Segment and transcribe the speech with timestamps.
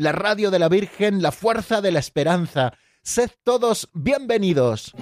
[0.00, 2.72] la radio de la Virgen, la fuerza de la esperanza.
[3.02, 4.94] Sed todos bienvenidos.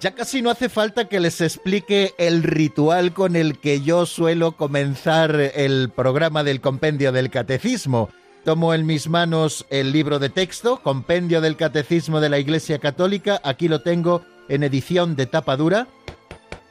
[0.00, 4.52] Ya casi no hace falta que les explique el ritual con el que yo suelo
[4.52, 8.08] comenzar el programa del compendio del catecismo.
[8.44, 13.40] Tomo en mis manos el libro de texto, Compendio del Catecismo de la Iglesia Católica.
[13.42, 15.88] Aquí lo tengo en edición de tapa dura.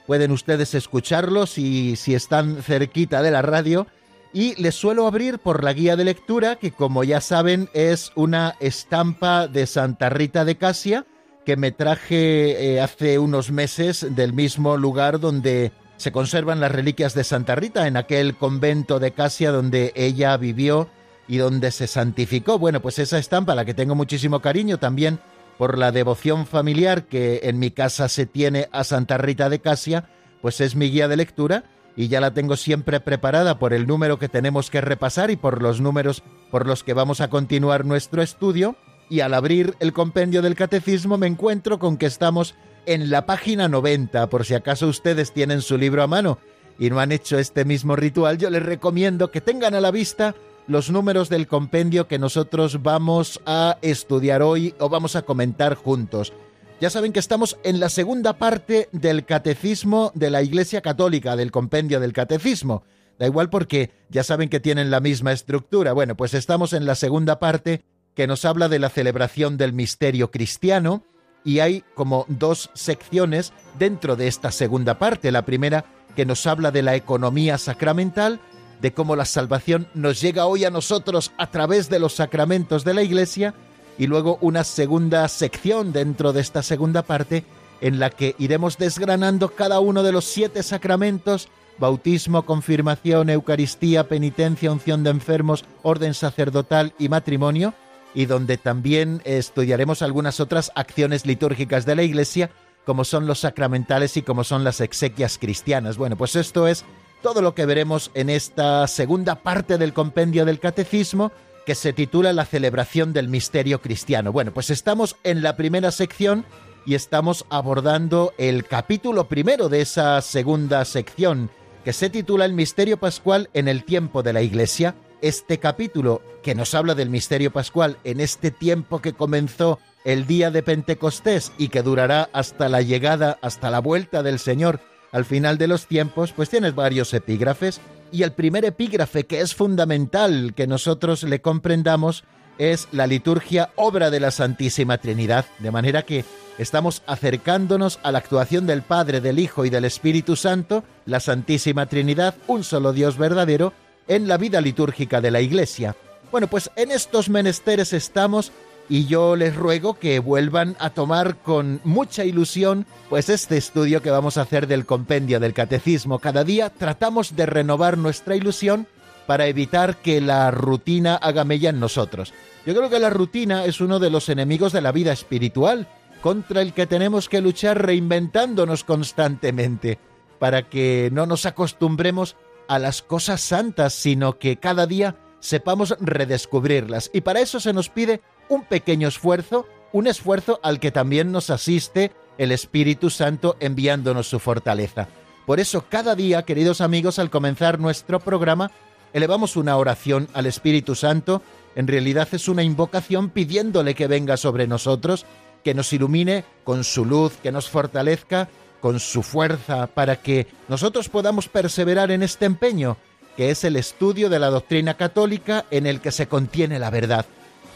[0.06, 3.88] Pueden ustedes escucharlo si, si están cerquita de la radio.
[4.34, 8.56] Y les suelo abrir por la guía de lectura, que como ya saben es una
[8.60, 11.08] estampa de Santa Rita de Casia
[11.44, 17.16] que me traje eh, hace unos meses del mismo lugar donde se conservan las reliquias
[17.16, 20.90] de Santa Rita, en aquel convento de Casia donde ella vivió
[21.28, 22.60] y donde se santificó.
[22.60, 25.20] Bueno, pues esa estampa, a la que tengo muchísimo cariño también
[25.58, 30.10] por la devoción familiar que en mi casa se tiene a Santa Rita de Casia,
[30.42, 31.64] pues es mi guía de lectura
[31.96, 35.62] y ya la tengo siempre preparada por el número que tenemos que repasar y por
[35.62, 38.76] los números por los que vamos a continuar nuestro estudio
[39.10, 43.68] y al abrir el compendio del catecismo me encuentro con que estamos en la página
[43.68, 46.40] 90, por si acaso ustedes tienen su libro a mano
[46.80, 50.36] y no han hecho este mismo ritual, yo les recomiendo que tengan a la vista
[50.68, 56.34] los números del compendio que nosotros vamos a estudiar hoy o vamos a comentar juntos.
[56.80, 61.52] Ya saben que estamos en la segunda parte del catecismo de la Iglesia Católica, del
[61.52, 62.84] compendio del catecismo.
[63.20, 65.94] Da igual porque ya saben que tienen la misma estructura.
[65.94, 67.84] Bueno, pues estamos en la segunda parte
[68.16, 71.04] que nos habla de la celebración del misterio cristiano
[71.44, 75.32] y hay como dos secciones dentro de esta segunda parte.
[75.32, 75.86] La primera
[76.16, 78.40] que nos habla de la economía sacramental,
[78.84, 82.94] de cómo la salvación nos llega hoy a nosotros a través de los sacramentos de
[82.94, 83.56] la Iglesia,
[83.98, 87.46] y luego una segunda sección dentro de esta segunda parte
[87.80, 91.48] en la que iremos desgranando cada uno de los siete sacramentos,
[91.80, 97.74] bautismo, confirmación, Eucaristía, penitencia, unción de enfermos, orden sacerdotal y matrimonio,
[98.14, 102.50] y donde también estudiaremos algunas otras acciones litúrgicas de la Iglesia,
[102.86, 105.96] como son los sacramentales y como son las exequias cristianas.
[105.96, 106.84] Bueno, pues esto es
[107.24, 111.32] todo lo que veremos en esta segunda parte del compendio del Catecismo,
[111.66, 114.34] que se titula La celebración del misterio cristiano.
[114.34, 116.46] Bueno, pues estamos en la primera sección
[116.86, 121.50] y estamos abordando el capítulo primero de esa segunda sección,
[121.86, 126.54] que se titula El misterio pascual en el tiempo de la Iglesia este capítulo que
[126.54, 131.70] nos habla del misterio pascual en este tiempo que comenzó el día de Pentecostés y
[131.70, 134.82] que durará hasta la llegada, hasta la vuelta del Señor
[135.14, 137.80] al final de los tiempos, pues tienes varios epígrafes
[138.12, 142.26] y el primer epígrafe que es fundamental que nosotros le comprendamos
[142.58, 146.26] es la liturgia obra de la Santísima Trinidad, de manera que
[146.58, 151.88] estamos acercándonos a la actuación del Padre, del Hijo y del Espíritu Santo, la Santísima
[151.88, 153.74] Trinidad, un solo Dios verdadero,
[154.08, 155.96] en la vida litúrgica de la Iglesia.
[156.32, 158.52] Bueno, pues en estos menesteres estamos
[158.90, 164.12] y yo les ruego que vuelvan a tomar con mucha ilusión pues este estudio que
[164.12, 166.20] vamos a hacer del compendio del catecismo.
[166.20, 168.88] Cada día tratamos de renovar nuestra ilusión
[169.26, 172.34] para evitar que la rutina haga mella en nosotros.
[172.66, 175.88] Yo creo que la rutina es uno de los enemigos de la vida espiritual,
[176.22, 180.00] contra el que tenemos que luchar reinventándonos constantemente,
[180.40, 182.38] para que no nos acostumbremos
[182.68, 187.12] a las cosas santas, sino que cada día sepamos redescubrirlas.
[187.14, 191.50] Y para eso se nos pide un pequeño esfuerzo, un esfuerzo al que también nos
[191.50, 195.08] asiste el Espíritu Santo enviándonos su fortaleza.
[195.46, 198.72] Por eso cada día, queridos amigos, al comenzar nuestro programa,
[199.12, 201.42] elevamos una oración al Espíritu Santo.
[201.76, 205.26] En realidad es una invocación pidiéndole que venga sobre nosotros,
[205.64, 208.50] que nos ilumine con su luz, que nos fortalezca
[208.80, 212.98] con su fuerza para que nosotros podamos perseverar en este empeño,
[213.38, 217.26] que es el estudio de la doctrina católica en el que se contiene la verdad.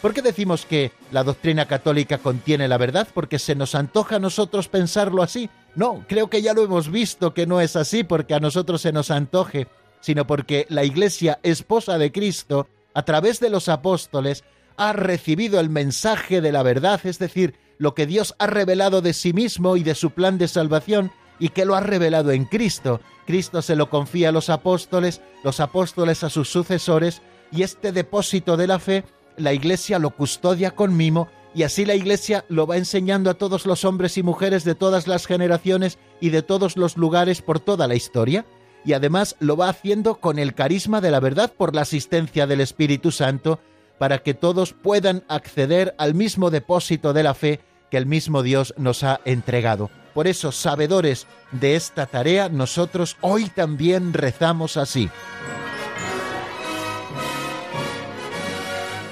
[0.02, 3.08] ¿Por qué decimos que la doctrina católica contiene la verdad?
[3.14, 5.50] ¿Porque se nos antoja a nosotros pensarlo así?
[5.76, 8.92] No, creo que ya lo hemos visto que no es así porque a nosotros se
[8.92, 9.68] nos antoje,
[10.00, 14.44] sino porque la Iglesia, esposa de Cristo, a través de los apóstoles,
[14.78, 19.14] ha recibido el mensaje de la verdad, es decir, lo que Dios ha revelado de
[19.14, 23.02] sí mismo y de su plan de salvación y que lo ha revelado en Cristo.
[23.26, 27.22] Cristo se lo confía a los apóstoles, los apóstoles a sus sucesores,
[27.52, 29.04] y este depósito de la fe
[29.38, 33.66] la Iglesia lo custodia con mimo y así la Iglesia lo va enseñando a todos
[33.66, 37.88] los hombres y mujeres de todas las generaciones y de todos los lugares por toda
[37.88, 38.46] la historia,
[38.86, 42.62] y además lo va haciendo con el carisma de la verdad por la asistencia del
[42.62, 43.60] Espíritu Santo,
[43.98, 48.74] para que todos puedan acceder al mismo depósito de la fe que el mismo Dios
[48.78, 49.90] nos ha entregado.
[50.14, 55.10] Por eso, sabedores de esta tarea, nosotros hoy también rezamos así.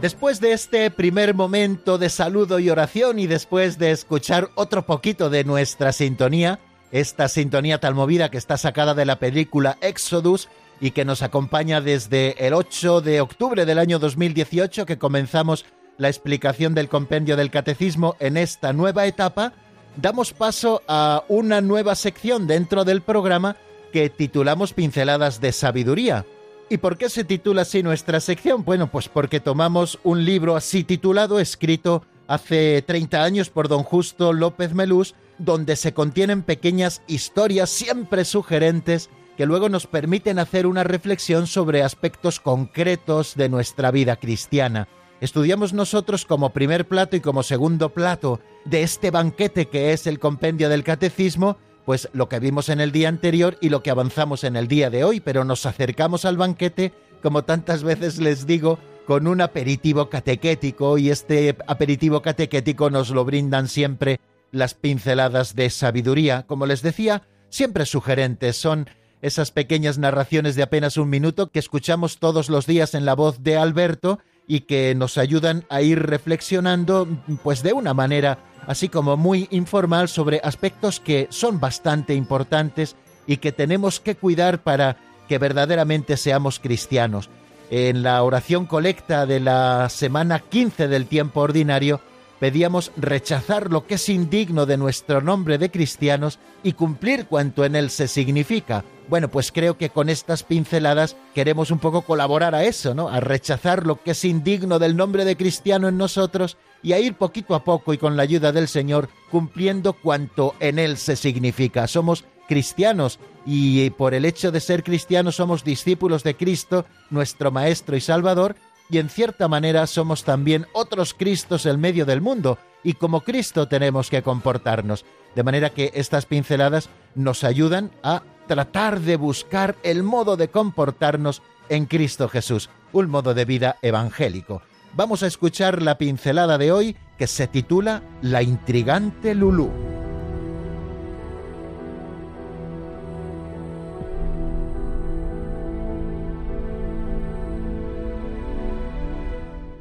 [0.00, 5.28] Después de este primer momento de saludo y oración y después de escuchar otro poquito
[5.28, 6.58] de nuestra sintonía,
[6.90, 10.48] esta sintonía tan movida que está sacada de la película Exodus
[10.80, 15.66] y que nos acompaña desde el 8 de octubre del año 2018 que comenzamos
[15.98, 19.52] la explicación del compendio del catecismo en esta nueva etapa,
[19.96, 23.58] damos paso a una nueva sección dentro del programa
[23.92, 26.24] que titulamos Pinceladas de Sabiduría.
[26.72, 28.64] ¿Y por qué se titula así nuestra sección?
[28.64, 34.32] Bueno, pues porque tomamos un libro así titulado, escrito hace 30 años por don Justo
[34.32, 40.84] López Melús, donde se contienen pequeñas historias siempre sugerentes que luego nos permiten hacer una
[40.84, 44.86] reflexión sobre aspectos concretos de nuestra vida cristiana.
[45.20, 50.20] Estudiamos nosotros como primer plato y como segundo plato de este banquete que es el
[50.20, 51.56] compendio del catecismo,
[51.90, 54.90] pues lo que vimos en el día anterior y lo que avanzamos en el día
[54.90, 58.78] de hoy, pero nos acercamos al banquete, como tantas veces les digo,
[59.08, 64.20] con un aperitivo catequético y este aperitivo catequético nos lo brindan siempre
[64.52, 68.88] las pinceladas de sabiduría, como les decía, siempre sugerentes, son
[69.20, 73.42] esas pequeñas narraciones de apenas un minuto que escuchamos todos los días en la voz
[73.42, 77.06] de Alberto y que nos ayudan a ir reflexionando
[77.44, 82.96] pues de una manera así como muy informal sobre aspectos que son bastante importantes
[83.28, 84.96] y que tenemos que cuidar para
[85.28, 87.30] que verdaderamente seamos cristianos.
[87.70, 92.00] En la oración colecta de la semana 15 del tiempo ordinario
[92.40, 97.76] pedíamos rechazar lo que es indigno de nuestro nombre de cristianos y cumplir cuanto en
[97.76, 98.84] él se significa.
[99.08, 103.08] Bueno, pues creo que con estas pinceladas queremos un poco colaborar a eso, ¿no?
[103.08, 107.14] A rechazar lo que es indigno del nombre de cristiano en nosotros y a ir
[107.14, 111.86] poquito a poco y con la ayuda del Señor cumpliendo cuanto en él se significa.
[111.86, 117.96] Somos cristianos y por el hecho de ser cristianos somos discípulos de Cristo, nuestro Maestro
[117.96, 118.56] y Salvador,
[118.90, 123.68] y en cierta manera somos también otros Cristos en medio del mundo, y como Cristo
[123.68, 125.04] tenemos que comportarnos.
[125.34, 131.42] De manera que estas pinceladas nos ayudan a tratar de buscar el modo de comportarnos
[131.68, 134.62] en Cristo Jesús, un modo de vida evangélico.
[134.94, 139.99] Vamos a escuchar la pincelada de hoy que se titula La intrigante Lulú.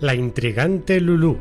[0.01, 1.38] La intrigante Lulú.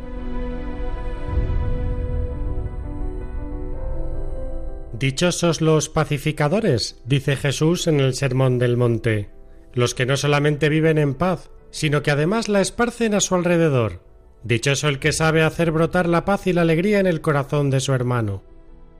[4.99, 9.31] Dichosos los pacificadores, dice Jesús en el Sermón del Monte,
[9.75, 14.00] los que no solamente viven en paz, sino que además la esparcen a su alrededor.
[14.43, 17.79] Dichoso el que sabe hacer brotar la paz y la alegría en el corazón de
[17.79, 18.43] su hermano.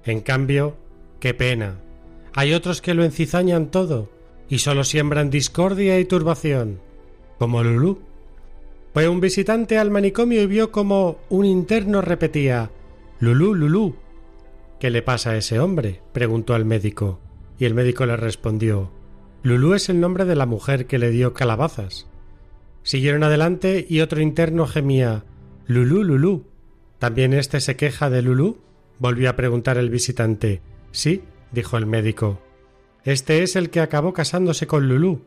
[0.05, 0.77] En cambio,
[1.19, 1.81] qué pena.
[2.33, 4.09] Hay otros que lo encizañan todo
[4.49, 6.81] y solo siembran discordia y turbación,
[7.41, 8.08] como Lulú.
[8.99, 12.73] Fue un visitante al manicomio y vio como un interno repetía
[13.21, 13.95] Lulú, Lulú.
[14.81, 16.03] ¿Qué le pasa a ese hombre?
[16.13, 17.21] preguntó al médico,
[17.61, 18.91] y el médico le respondió
[19.45, 22.09] Lulú es el nombre de la mujer que le dio calabazas.
[22.83, 25.25] Siguieron adelante y otro interno gemía
[25.69, 26.47] Lulú, Lulú.
[26.99, 28.59] ¿También éste se queja de Lulú?
[28.99, 30.61] volvió a preguntar el visitante.
[30.91, 32.43] Sí, dijo el médico.
[33.05, 35.23] Este es el que acabó casándose con Lulú.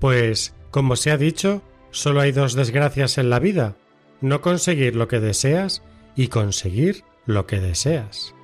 [0.00, 3.76] Pues, como se ha dicho, Solo hay dos desgracias en la vida,
[4.20, 5.82] no conseguir lo que deseas
[6.14, 8.34] y conseguir lo que deseas.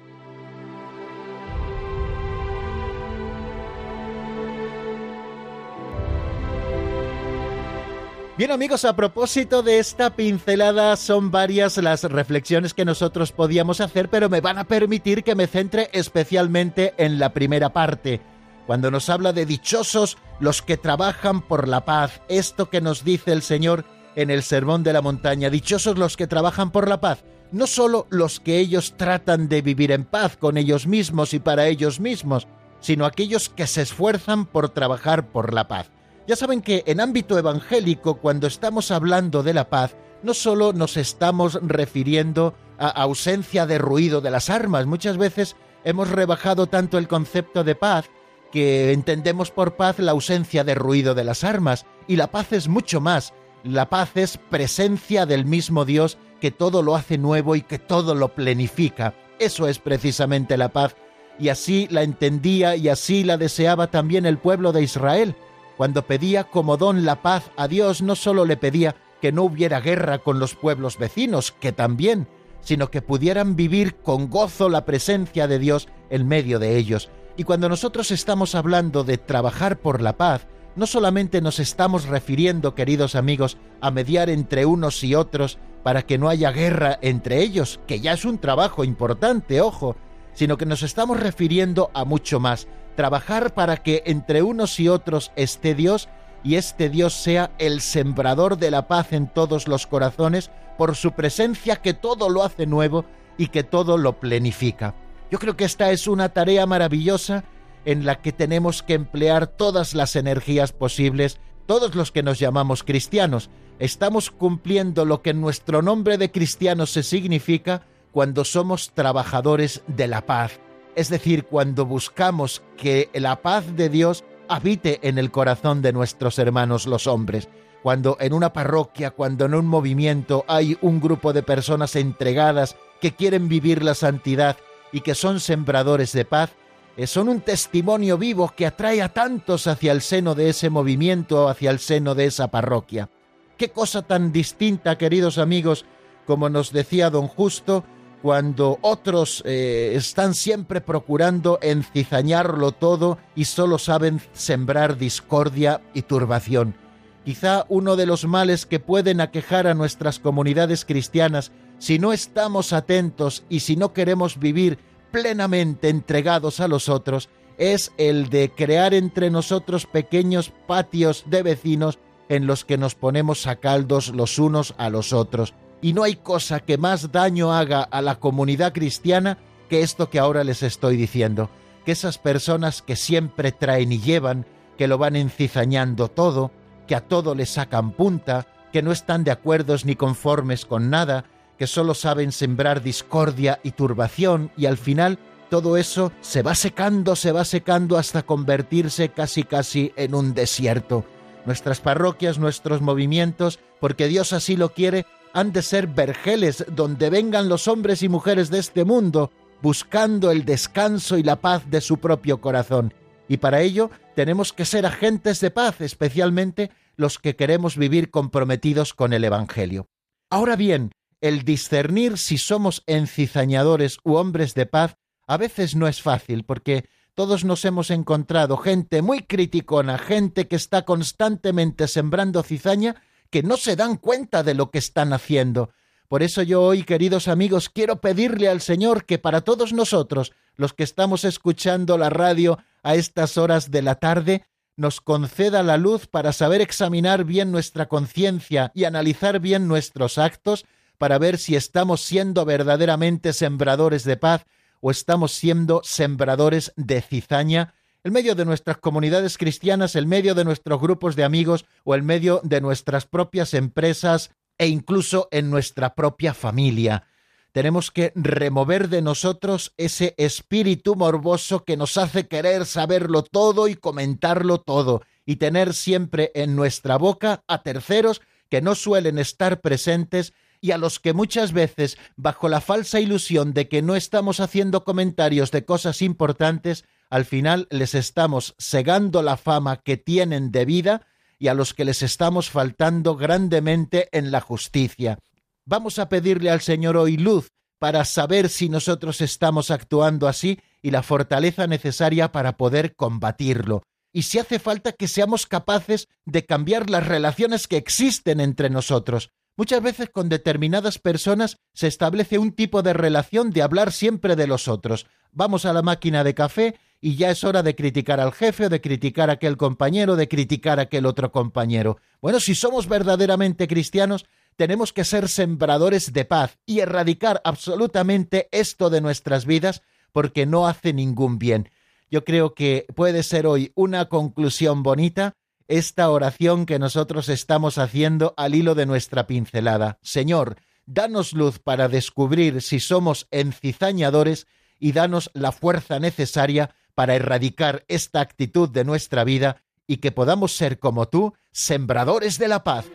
[8.37, 14.11] Bien amigos, a propósito de esta pincelada, son varias las reflexiones que nosotros podíamos hacer,
[14.11, 18.21] pero me van a permitir que me centre especialmente en la primera parte,
[18.67, 23.33] cuando nos habla de dichosos los que trabajan por la paz, esto que nos dice
[23.33, 27.25] el Señor en el Sermón de la Montaña, dichosos los que trabajan por la paz,
[27.53, 31.67] no solo los que ellos tratan de vivir en paz con ellos mismos y para
[31.67, 32.47] ellos mismos,
[32.81, 35.91] sino aquellos que se esfuerzan por trabajar por la paz.
[36.27, 40.97] Ya saben que en ámbito evangélico, cuando estamos hablando de la paz, no solo nos
[40.97, 47.07] estamos refiriendo a ausencia de ruido de las armas, muchas veces hemos rebajado tanto el
[47.07, 48.11] concepto de paz
[48.57, 52.69] que entendemos por paz la ausencia de ruido de las armas, y la paz es
[52.69, 57.61] mucho más, la paz es presencia del mismo Dios que todo lo hace nuevo y
[57.61, 59.13] que todo lo plenifica.
[59.39, 60.97] Eso es precisamente la paz,
[61.39, 65.37] y así la entendía y así la deseaba también el pueblo de Israel.
[65.77, 69.81] Cuando pedía como don la paz a Dios, no solo le pedía que no hubiera
[69.81, 72.27] guerra con los pueblos vecinos, que también,
[72.63, 77.11] sino que pudieran vivir con gozo la presencia de Dios en medio de ellos.
[77.37, 82.75] Y cuando nosotros estamos hablando de trabajar por la paz, no solamente nos estamos refiriendo,
[82.75, 87.79] queridos amigos, a mediar entre unos y otros para que no haya guerra entre ellos,
[87.87, 89.97] que ya es un trabajo importante, ojo,
[90.33, 95.31] sino que nos estamos refiriendo a mucho más, trabajar para que entre unos y otros
[95.37, 96.09] esté Dios
[96.43, 101.13] y este Dios sea el sembrador de la paz en todos los corazones por su
[101.13, 103.05] presencia que todo lo hace nuevo
[103.37, 104.95] y que todo lo plenifica.
[105.31, 107.45] Yo creo que esta es una tarea maravillosa
[107.85, 112.83] en la que tenemos que emplear todas las energías posibles, todos los que nos llamamos
[112.83, 113.51] cristianos.
[113.79, 120.09] Estamos cumpliendo lo que en nuestro nombre de cristianos se significa cuando somos trabajadores de
[120.09, 120.59] la paz,
[120.95, 126.39] es decir, cuando buscamos que la paz de Dios habite en el corazón de nuestros
[126.39, 127.49] hermanos los hombres,
[127.83, 133.13] cuando en una parroquia, cuando en un movimiento hay un grupo de personas entregadas que
[133.15, 134.57] quieren vivir la santidad
[134.97, 136.53] y que son sembradores de paz,
[136.97, 141.51] eh, son un testimonio vivo que atrae a tantos hacia el seno de ese movimiento,
[141.51, 143.11] hacia el seno de esa parroquia.
[143.59, 145.85] Qué cosa tan distinta, queridos amigos,
[146.25, 147.85] como nos decía don Justo,
[148.23, 156.75] cuando otros eh, están siempre procurando encizañarlo todo y solo saben sembrar discordia y turbación.
[157.23, 162.73] Quizá uno de los males que pueden aquejar a nuestras comunidades cristianas si no estamos
[162.73, 164.79] atentos y si no queremos vivir
[165.17, 171.99] plenamente entregados a los otros es el de crear entre nosotros pequeños patios de vecinos
[172.29, 175.55] en los que nos ponemos a caldos los unos a los otros.
[175.81, 179.39] Y no hay cosa que más daño haga a la comunidad cristiana
[179.71, 181.49] que esto que ahora les estoy diciendo,
[181.87, 184.45] que esas personas que siempre traen y llevan,
[184.77, 186.51] que lo van encizañando todo,
[186.87, 191.25] que a todo le sacan punta, que no están de acuerdos ni conformes con nada,
[191.59, 197.17] que solo saben sembrar discordia y turbación y al final todo eso se va secando,
[197.17, 201.05] se va secando hasta convertirse casi casi en un desierto.
[201.45, 207.49] Nuestras parroquias, nuestros movimientos, porque Dios así lo quiere, han de ser vergeles donde vengan
[207.49, 209.31] los hombres y mujeres de este mundo
[209.63, 212.93] buscando el descanso y la paz de su propio corazón.
[213.29, 218.95] Y para ello tenemos que ser agentes de paz, especialmente los que queremos vivir comprometidos
[218.95, 219.89] con el Evangelio.
[220.31, 224.97] Ahora bien, el discernir si somos encizañadores u hombres de paz
[225.27, 230.57] a veces no es fácil, porque todos nos hemos encontrado gente muy criticona, gente que
[230.57, 235.71] está constantemente sembrando cizaña que no se dan cuenta de lo que están haciendo.
[236.09, 240.73] Por eso yo hoy, queridos amigos, quiero pedirle al Señor que para todos nosotros, los
[240.73, 244.45] que estamos escuchando la radio a estas horas de la tarde,
[244.77, 250.67] nos conceda la luz para saber examinar bien nuestra conciencia y analizar bien nuestros actos
[250.97, 254.47] para ver si estamos siendo verdaderamente sembradores de paz
[254.81, 257.75] o estamos siendo sembradores de cizaña
[258.07, 262.05] el medio de nuestras comunidades cristianas, el medio de nuestros grupos de amigos o el
[262.05, 267.03] medio de nuestras propias empresas e incluso en nuestra propia familia.
[267.51, 273.75] Tenemos que remover de nosotros ese espíritu morboso que nos hace querer saberlo todo y
[273.75, 280.33] comentarlo todo, y tener siempre en nuestra boca a terceros que no suelen estar presentes
[280.67, 284.83] y a los que muchas veces, bajo la falsa ilusión de que no estamos haciendo
[284.83, 291.07] comentarios de cosas importantes, al final les estamos segando la fama que tienen de vida
[291.39, 295.21] y a los que les estamos faltando grandemente en la justicia.
[295.65, 300.91] Vamos a pedirle al Señor hoy luz para saber si nosotros estamos actuando así y
[300.91, 303.85] la fortaleza necesaria para poder combatirlo.
[304.13, 309.31] Y si hace falta que seamos capaces de cambiar las relaciones que existen entre nosotros.
[309.57, 314.47] Muchas veces con determinadas personas se establece un tipo de relación de hablar siempre de
[314.47, 315.07] los otros.
[315.33, 318.69] Vamos a la máquina de café y ya es hora de criticar al jefe o
[318.69, 321.97] de criticar a aquel compañero, de criticar a aquel otro compañero.
[322.21, 328.91] Bueno, si somos verdaderamente cristianos, tenemos que ser sembradores de paz y erradicar absolutamente esto
[328.91, 329.83] de nuestras vidas
[330.13, 331.71] porque no hace ningún bien.
[332.11, 335.35] Yo creo que puede ser hoy una conclusión bonita
[335.69, 339.99] esta oración que nosotros estamos haciendo al hilo de nuestra pincelada.
[340.03, 340.57] Señor,
[340.87, 344.47] danos luz para descubrir si somos encizañadores
[344.79, 350.53] y danos la fuerza necesaria para erradicar esta actitud de nuestra vida y que podamos
[350.53, 352.87] ser como tú, sembradores de la paz.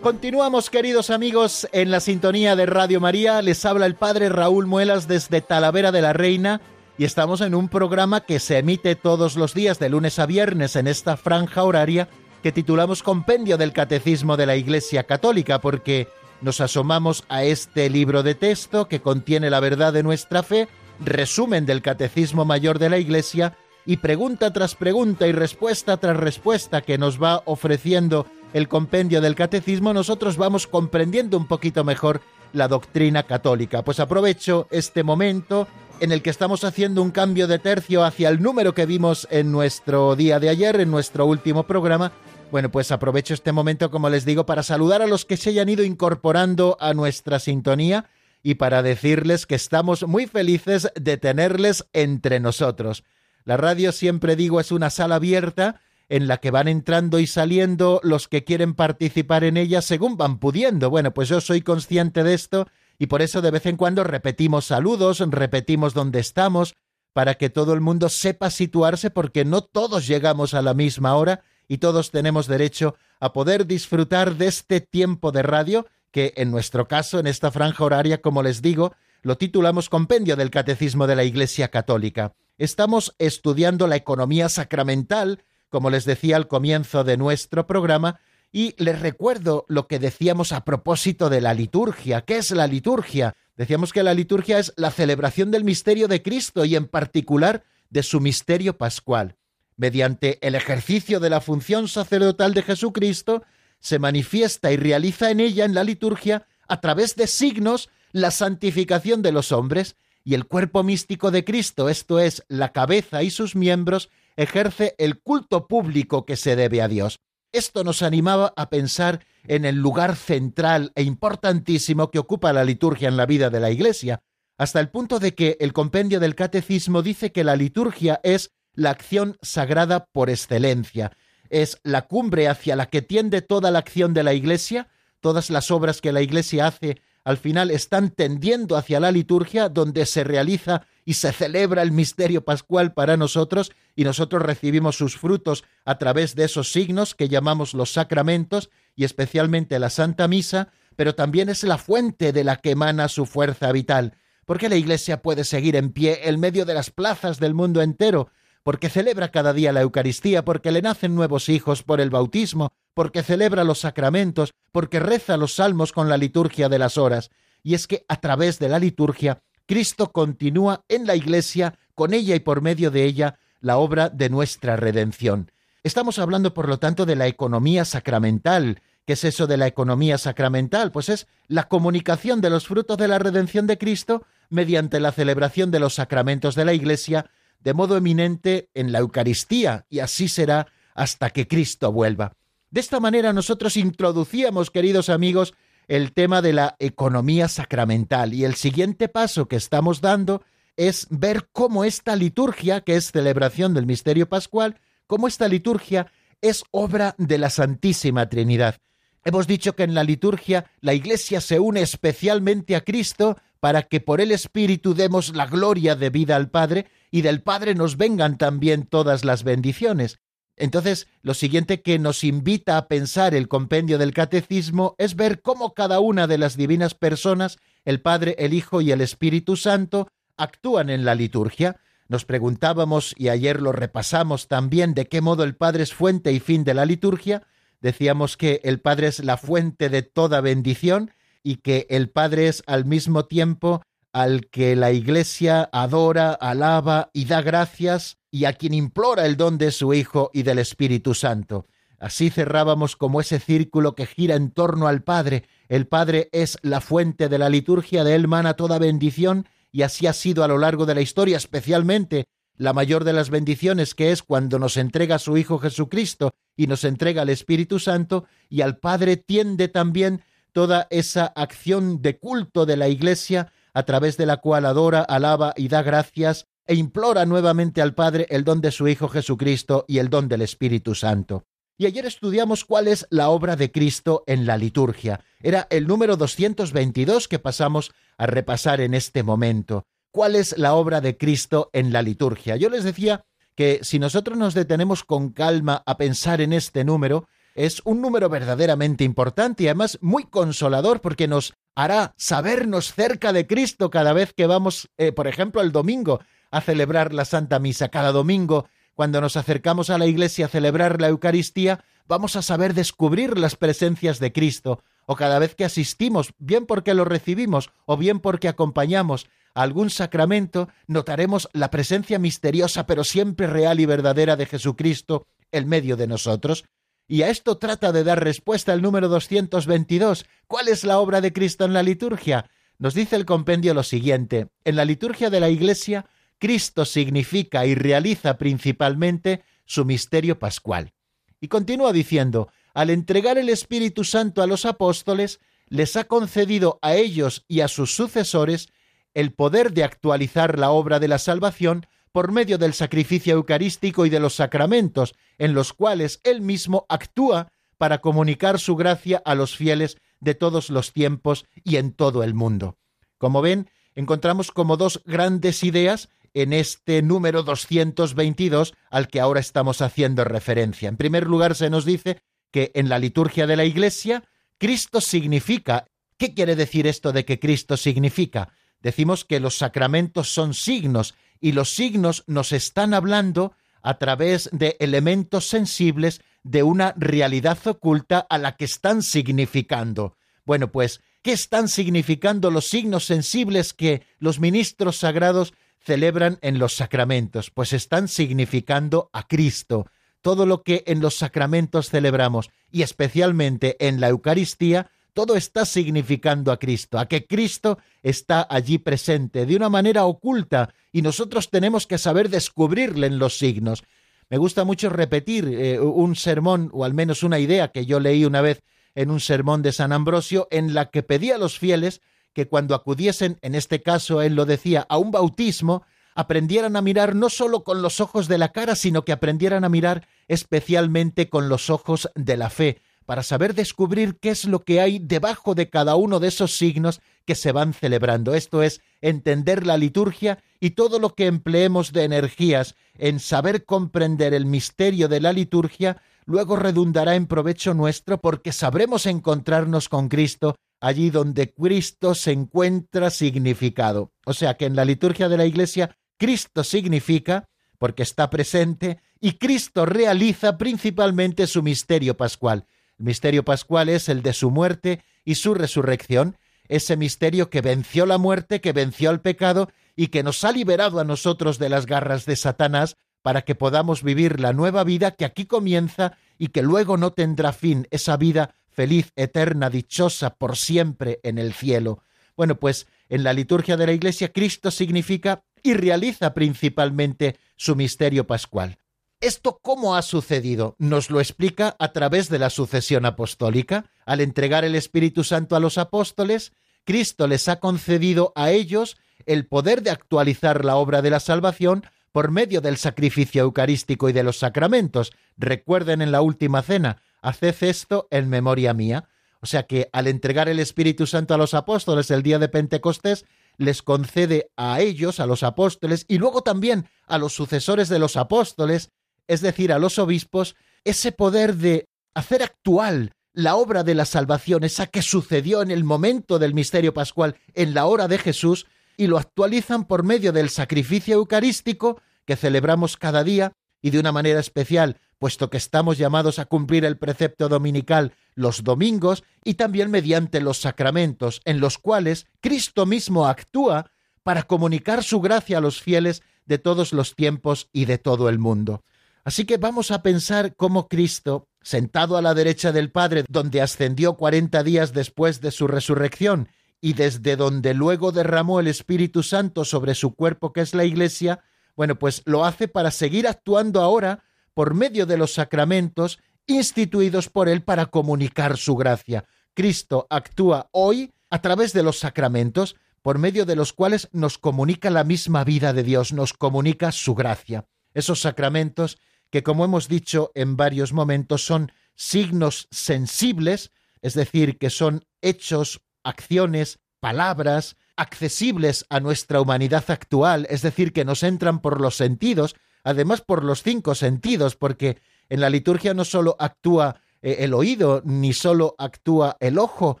[0.08, 3.42] Continuamos, queridos amigos, en la sintonía de Radio María.
[3.42, 6.62] Les habla el padre Raúl Muelas desde Talavera de la Reina
[6.96, 10.76] y estamos en un programa que se emite todos los días de lunes a viernes
[10.76, 12.08] en esta franja horaria
[12.42, 16.08] que titulamos Compendio del Catecismo de la Iglesia Católica porque
[16.40, 20.68] nos asomamos a este libro de texto que contiene la verdad de nuestra fe,
[21.04, 26.80] resumen del Catecismo Mayor de la Iglesia y pregunta tras pregunta y respuesta tras respuesta
[26.80, 32.20] que nos va ofreciendo el compendio del catecismo, nosotros vamos comprendiendo un poquito mejor
[32.52, 33.82] la doctrina católica.
[33.82, 35.68] Pues aprovecho este momento
[36.00, 39.52] en el que estamos haciendo un cambio de tercio hacia el número que vimos en
[39.52, 42.12] nuestro día de ayer, en nuestro último programa.
[42.50, 45.68] Bueno, pues aprovecho este momento, como les digo, para saludar a los que se hayan
[45.68, 48.06] ido incorporando a nuestra sintonía
[48.42, 53.04] y para decirles que estamos muy felices de tenerles entre nosotros.
[53.44, 58.00] La radio, siempre digo, es una sala abierta en la que van entrando y saliendo
[58.02, 60.90] los que quieren participar en ella según van pudiendo.
[60.90, 62.66] Bueno, pues yo soy consciente de esto
[62.98, 66.74] y por eso de vez en cuando repetimos saludos, repetimos dónde estamos,
[67.12, 71.42] para que todo el mundo sepa situarse porque no todos llegamos a la misma hora
[71.66, 76.88] y todos tenemos derecho a poder disfrutar de este tiempo de radio que en nuestro
[76.88, 81.24] caso, en esta franja horaria, como les digo, lo titulamos Compendio del Catecismo de la
[81.24, 82.34] Iglesia Católica.
[82.56, 88.20] Estamos estudiando la economía sacramental, como les decía al comienzo de nuestro programa,
[88.52, 92.22] y les recuerdo lo que decíamos a propósito de la liturgia.
[92.22, 93.34] ¿Qué es la liturgia?
[93.56, 98.02] Decíamos que la liturgia es la celebración del misterio de Cristo y en particular de
[98.02, 99.36] su misterio pascual.
[99.76, 103.42] Mediante el ejercicio de la función sacerdotal de Jesucristo,
[103.80, 109.22] se manifiesta y realiza en ella, en la liturgia, a través de signos, la santificación
[109.22, 113.56] de los hombres y el cuerpo místico de Cristo, esto es, la cabeza y sus
[113.56, 117.18] miembros, ejerce el culto público que se debe a Dios.
[117.52, 123.08] Esto nos animaba a pensar en el lugar central e importantísimo que ocupa la liturgia
[123.08, 124.20] en la vida de la Iglesia,
[124.56, 128.90] hasta el punto de que el compendio del Catecismo dice que la liturgia es la
[128.90, 131.10] acción sagrada por excelencia,
[131.50, 134.88] es la cumbre hacia la que tiende toda la acción de la Iglesia,
[135.20, 140.06] todas las obras que la Iglesia hace al final están tendiendo hacia la liturgia donde
[140.06, 145.62] se realiza y se celebra el misterio pascual para nosotros y nosotros recibimos sus frutos
[145.84, 151.14] a través de esos signos que llamamos los sacramentos y especialmente la Santa Misa, pero
[151.14, 154.14] también es la fuente de la que emana su fuerza vital.
[154.46, 158.30] porque la Iglesia puede seguir en pie en medio de las plazas del mundo entero?
[158.68, 163.22] Porque celebra cada día la Eucaristía, porque le nacen nuevos hijos por el bautismo, porque
[163.22, 167.30] celebra los sacramentos, porque reza los salmos con la liturgia de las horas.
[167.62, 172.34] Y es que a través de la liturgia Cristo continúa en la Iglesia, con ella
[172.34, 175.50] y por medio de ella, la obra de nuestra redención.
[175.82, 178.82] Estamos hablando, por lo tanto, de la economía sacramental.
[179.06, 180.92] ¿Qué es eso de la economía sacramental?
[180.92, 185.70] Pues es la comunicación de los frutos de la redención de Cristo mediante la celebración
[185.70, 190.68] de los sacramentos de la Iglesia, de modo eminente en la Eucaristía, y así será
[190.94, 192.32] hasta que Cristo vuelva.
[192.70, 195.54] De esta manera nosotros introducíamos, queridos amigos,
[195.86, 198.34] el tema de la economía sacramental.
[198.34, 200.42] Y el siguiente paso que estamos dando
[200.76, 206.62] es ver cómo esta liturgia, que es celebración del misterio pascual, cómo esta liturgia es
[206.70, 208.76] obra de la Santísima Trinidad.
[209.24, 214.00] Hemos dicho que en la liturgia la Iglesia se une especialmente a Cristo para que
[214.00, 218.38] por el Espíritu demos la gloria de vida al Padre y del Padre nos vengan
[218.38, 220.18] también todas las bendiciones.
[220.56, 225.72] Entonces, lo siguiente que nos invita a pensar el compendio del catecismo es ver cómo
[225.72, 230.90] cada una de las divinas personas, el Padre, el Hijo y el Espíritu Santo, actúan
[230.90, 231.76] en la liturgia.
[232.08, 236.40] Nos preguntábamos, y ayer lo repasamos también, de qué modo el Padre es fuente y
[236.40, 237.44] fin de la liturgia.
[237.80, 241.12] Decíamos que el Padre es la fuente de toda bendición
[241.44, 247.26] y que el Padre es al mismo tiempo al que la Iglesia adora, alaba y
[247.26, 251.66] da gracias y a quien implora el don de su Hijo y del Espíritu Santo.
[251.98, 255.44] Así cerrábamos como ese círculo que gira en torno al Padre.
[255.68, 260.06] El Padre es la fuente de la liturgia, de él mana toda bendición, y así
[260.06, 264.12] ha sido a lo largo de la historia, especialmente la mayor de las bendiciones que
[264.12, 268.78] es cuando nos entrega su Hijo Jesucristo y nos entrega al Espíritu Santo, y al
[268.78, 274.38] Padre tiende también toda esa acción de culto de la Iglesia a través de la
[274.38, 278.88] cual adora, alaba y da gracias e implora nuevamente al Padre el don de su
[278.88, 281.44] Hijo Jesucristo y el don del Espíritu Santo.
[281.76, 285.20] Y ayer estudiamos cuál es la obra de Cristo en la liturgia.
[285.40, 289.84] Era el número 222 que pasamos a repasar en este momento.
[290.10, 292.56] ¿Cuál es la obra de Cristo en la liturgia?
[292.56, 293.22] Yo les decía
[293.54, 298.28] que si nosotros nos detenemos con calma a pensar en este número, es un número
[298.28, 304.32] verdaderamente importante y además muy consolador porque nos hará sabernos cerca de Cristo cada vez
[304.32, 306.20] que vamos, eh, por ejemplo, el domingo
[306.52, 307.88] a celebrar la Santa Misa.
[307.88, 312.74] Cada domingo, cuando nos acercamos a la iglesia a celebrar la Eucaristía, vamos a saber
[312.74, 317.96] descubrir las presencias de Cristo, o cada vez que asistimos, bien porque lo recibimos o
[317.96, 324.36] bien porque acompañamos a algún sacramento, notaremos la presencia misteriosa pero siempre real y verdadera
[324.36, 326.64] de Jesucristo en medio de nosotros.
[327.08, 330.26] Y a esto trata de dar respuesta el número 222.
[330.46, 332.50] ¿Cuál es la obra de Cristo en la liturgia?
[332.78, 334.48] Nos dice el compendio lo siguiente.
[334.64, 336.04] En la liturgia de la Iglesia
[336.38, 340.92] Cristo significa y realiza principalmente su misterio pascual.
[341.40, 346.94] Y continúa diciendo, al entregar el Espíritu Santo a los apóstoles, les ha concedido a
[346.94, 348.68] ellos y a sus sucesores
[349.14, 354.10] el poder de actualizar la obra de la salvación por medio del sacrificio eucarístico y
[354.10, 359.56] de los sacramentos, en los cuales Él mismo actúa para comunicar su gracia a los
[359.56, 362.76] fieles de todos los tiempos y en todo el mundo.
[363.18, 369.80] Como ven, encontramos como dos grandes ideas en este número 222 al que ahora estamos
[369.80, 370.88] haciendo referencia.
[370.88, 374.24] En primer lugar, se nos dice que en la liturgia de la Iglesia,
[374.58, 375.86] Cristo significa.
[376.16, 378.52] ¿Qué quiere decir esto de que Cristo significa?
[378.80, 384.76] Decimos que los sacramentos son signos y los signos nos están hablando a través de
[384.80, 390.16] elementos sensibles de una realidad oculta a la que están significando.
[390.44, 395.52] Bueno, pues, ¿qué están significando los signos sensibles que los ministros sagrados
[395.88, 399.86] celebran en los sacramentos, pues están significando a Cristo.
[400.20, 406.52] Todo lo que en los sacramentos celebramos, y especialmente en la Eucaristía, todo está significando
[406.52, 411.88] a Cristo, a que Cristo está allí presente de una manera oculta y nosotros tenemos
[411.88, 413.82] que saber descubrirle en los signos.
[414.30, 418.24] Me gusta mucho repetir eh, un sermón, o al menos una idea que yo leí
[418.24, 418.62] una vez
[418.94, 422.00] en un sermón de San Ambrosio, en la que pedía a los fieles
[422.32, 425.82] que cuando acudiesen, en este caso él lo decía, a un bautismo,
[426.14, 429.68] aprendieran a mirar no solo con los ojos de la cara, sino que aprendieran a
[429.68, 434.82] mirar especialmente con los ojos de la fe, para saber descubrir qué es lo que
[434.82, 438.34] hay debajo de cada uno de esos signos que se van celebrando.
[438.34, 444.34] Esto es, entender la liturgia y todo lo que empleemos de energías en saber comprender
[444.34, 450.56] el misterio de la liturgia, luego redundará en provecho nuestro porque sabremos encontrarnos con Cristo
[450.78, 454.12] allí donde Cristo se encuentra significado.
[454.26, 459.38] O sea que en la liturgia de la Iglesia Cristo significa porque está presente y
[459.38, 462.66] Cristo realiza principalmente su misterio pascual.
[462.98, 466.36] El misterio pascual es el de su muerte y su resurrección,
[466.68, 471.00] ese misterio que venció la muerte, que venció al pecado y que nos ha liberado
[471.00, 475.24] a nosotros de las garras de Satanás para que podamos vivir la nueva vida que
[475.24, 481.20] aquí comienza y que luego no tendrá fin, esa vida feliz, eterna, dichosa por siempre
[481.24, 482.02] en el cielo.
[482.36, 488.26] Bueno, pues en la liturgia de la Iglesia Cristo significa y realiza principalmente su misterio
[488.26, 488.78] pascual.
[489.20, 490.76] ¿Esto cómo ha sucedido?
[490.78, 493.90] Nos lo explica a través de la sucesión apostólica.
[494.06, 496.52] Al entregar el Espíritu Santo a los apóstoles,
[496.84, 501.84] Cristo les ha concedido a ellos el poder de actualizar la obra de la salvación
[502.12, 505.12] por medio del sacrificio eucarístico y de los sacramentos.
[505.36, 509.08] Recuerden en la última cena, haced esto en memoria mía.
[509.40, 513.24] O sea que al entregar el Espíritu Santo a los apóstoles el día de Pentecostés,
[513.56, 518.16] les concede a ellos, a los apóstoles, y luego también a los sucesores de los
[518.16, 518.90] apóstoles,
[519.28, 524.64] es decir, a los obispos, ese poder de hacer actual la obra de la salvación,
[524.64, 529.06] esa que sucedió en el momento del misterio pascual, en la hora de Jesús, y
[529.06, 534.40] lo actualizan por medio del sacrificio eucarístico que celebramos cada día y de una manera
[534.40, 540.40] especial, puesto que estamos llamados a cumplir el precepto dominical los domingos y también mediante
[540.40, 543.90] los sacramentos, en los cuales Cristo mismo actúa
[544.22, 548.38] para comunicar su gracia a los fieles de todos los tiempos y de todo el
[548.38, 548.84] mundo.
[549.28, 554.16] Así que vamos a pensar cómo Cristo, sentado a la derecha del Padre, donde ascendió
[554.16, 556.48] cuarenta días después de su resurrección,
[556.80, 561.40] y desde donde luego derramó el Espíritu Santo sobre su cuerpo que es la Iglesia,
[561.76, 567.50] bueno, pues lo hace para seguir actuando ahora por medio de los sacramentos instituidos por
[567.50, 569.26] Él para comunicar su gracia.
[569.52, 574.88] Cristo actúa hoy a través de los sacramentos, por medio de los cuales nos comunica
[574.88, 577.66] la misma vida de Dios, nos comunica su gracia.
[577.92, 578.96] Esos sacramentos
[579.30, 585.80] que, como hemos dicho en varios momentos, son signos sensibles, es decir, que son hechos,
[586.04, 592.54] acciones, palabras, accesibles a nuestra humanidad actual, es decir, que nos entran por los sentidos,
[592.84, 598.02] además por los cinco sentidos, porque en la liturgia no solo actúa eh, el oído,
[598.04, 600.00] ni solo actúa el ojo,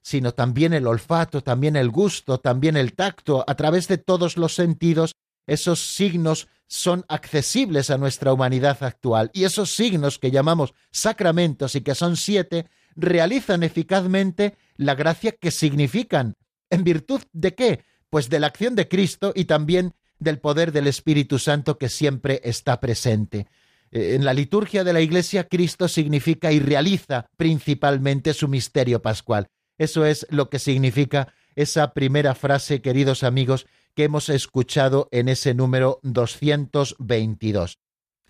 [0.00, 4.54] sino también el olfato, también el gusto, también el tacto, a través de todos los
[4.54, 5.16] sentidos,
[5.46, 9.30] esos signos son accesibles a nuestra humanidad actual.
[9.32, 15.50] Y esos signos que llamamos sacramentos y que son siete, realizan eficazmente la gracia que
[15.50, 16.34] significan.
[16.70, 17.84] ¿En virtud de qué?
[18.10, 22.40] Pues de la acción de Cristo y también del poder del Espíritu Santo que siempre
[22.44, 23.46] está presente.
[23.90, 29.48] Eh, en la liturgia de la Iglesia, Cristo significa y realiza principalmente su misterio pascual.
[29.78, 35.54] Eso es lo que significa esa primera frase, queridos amigos, que hemos escuchado en ese
[35.54, 37.80] número 222.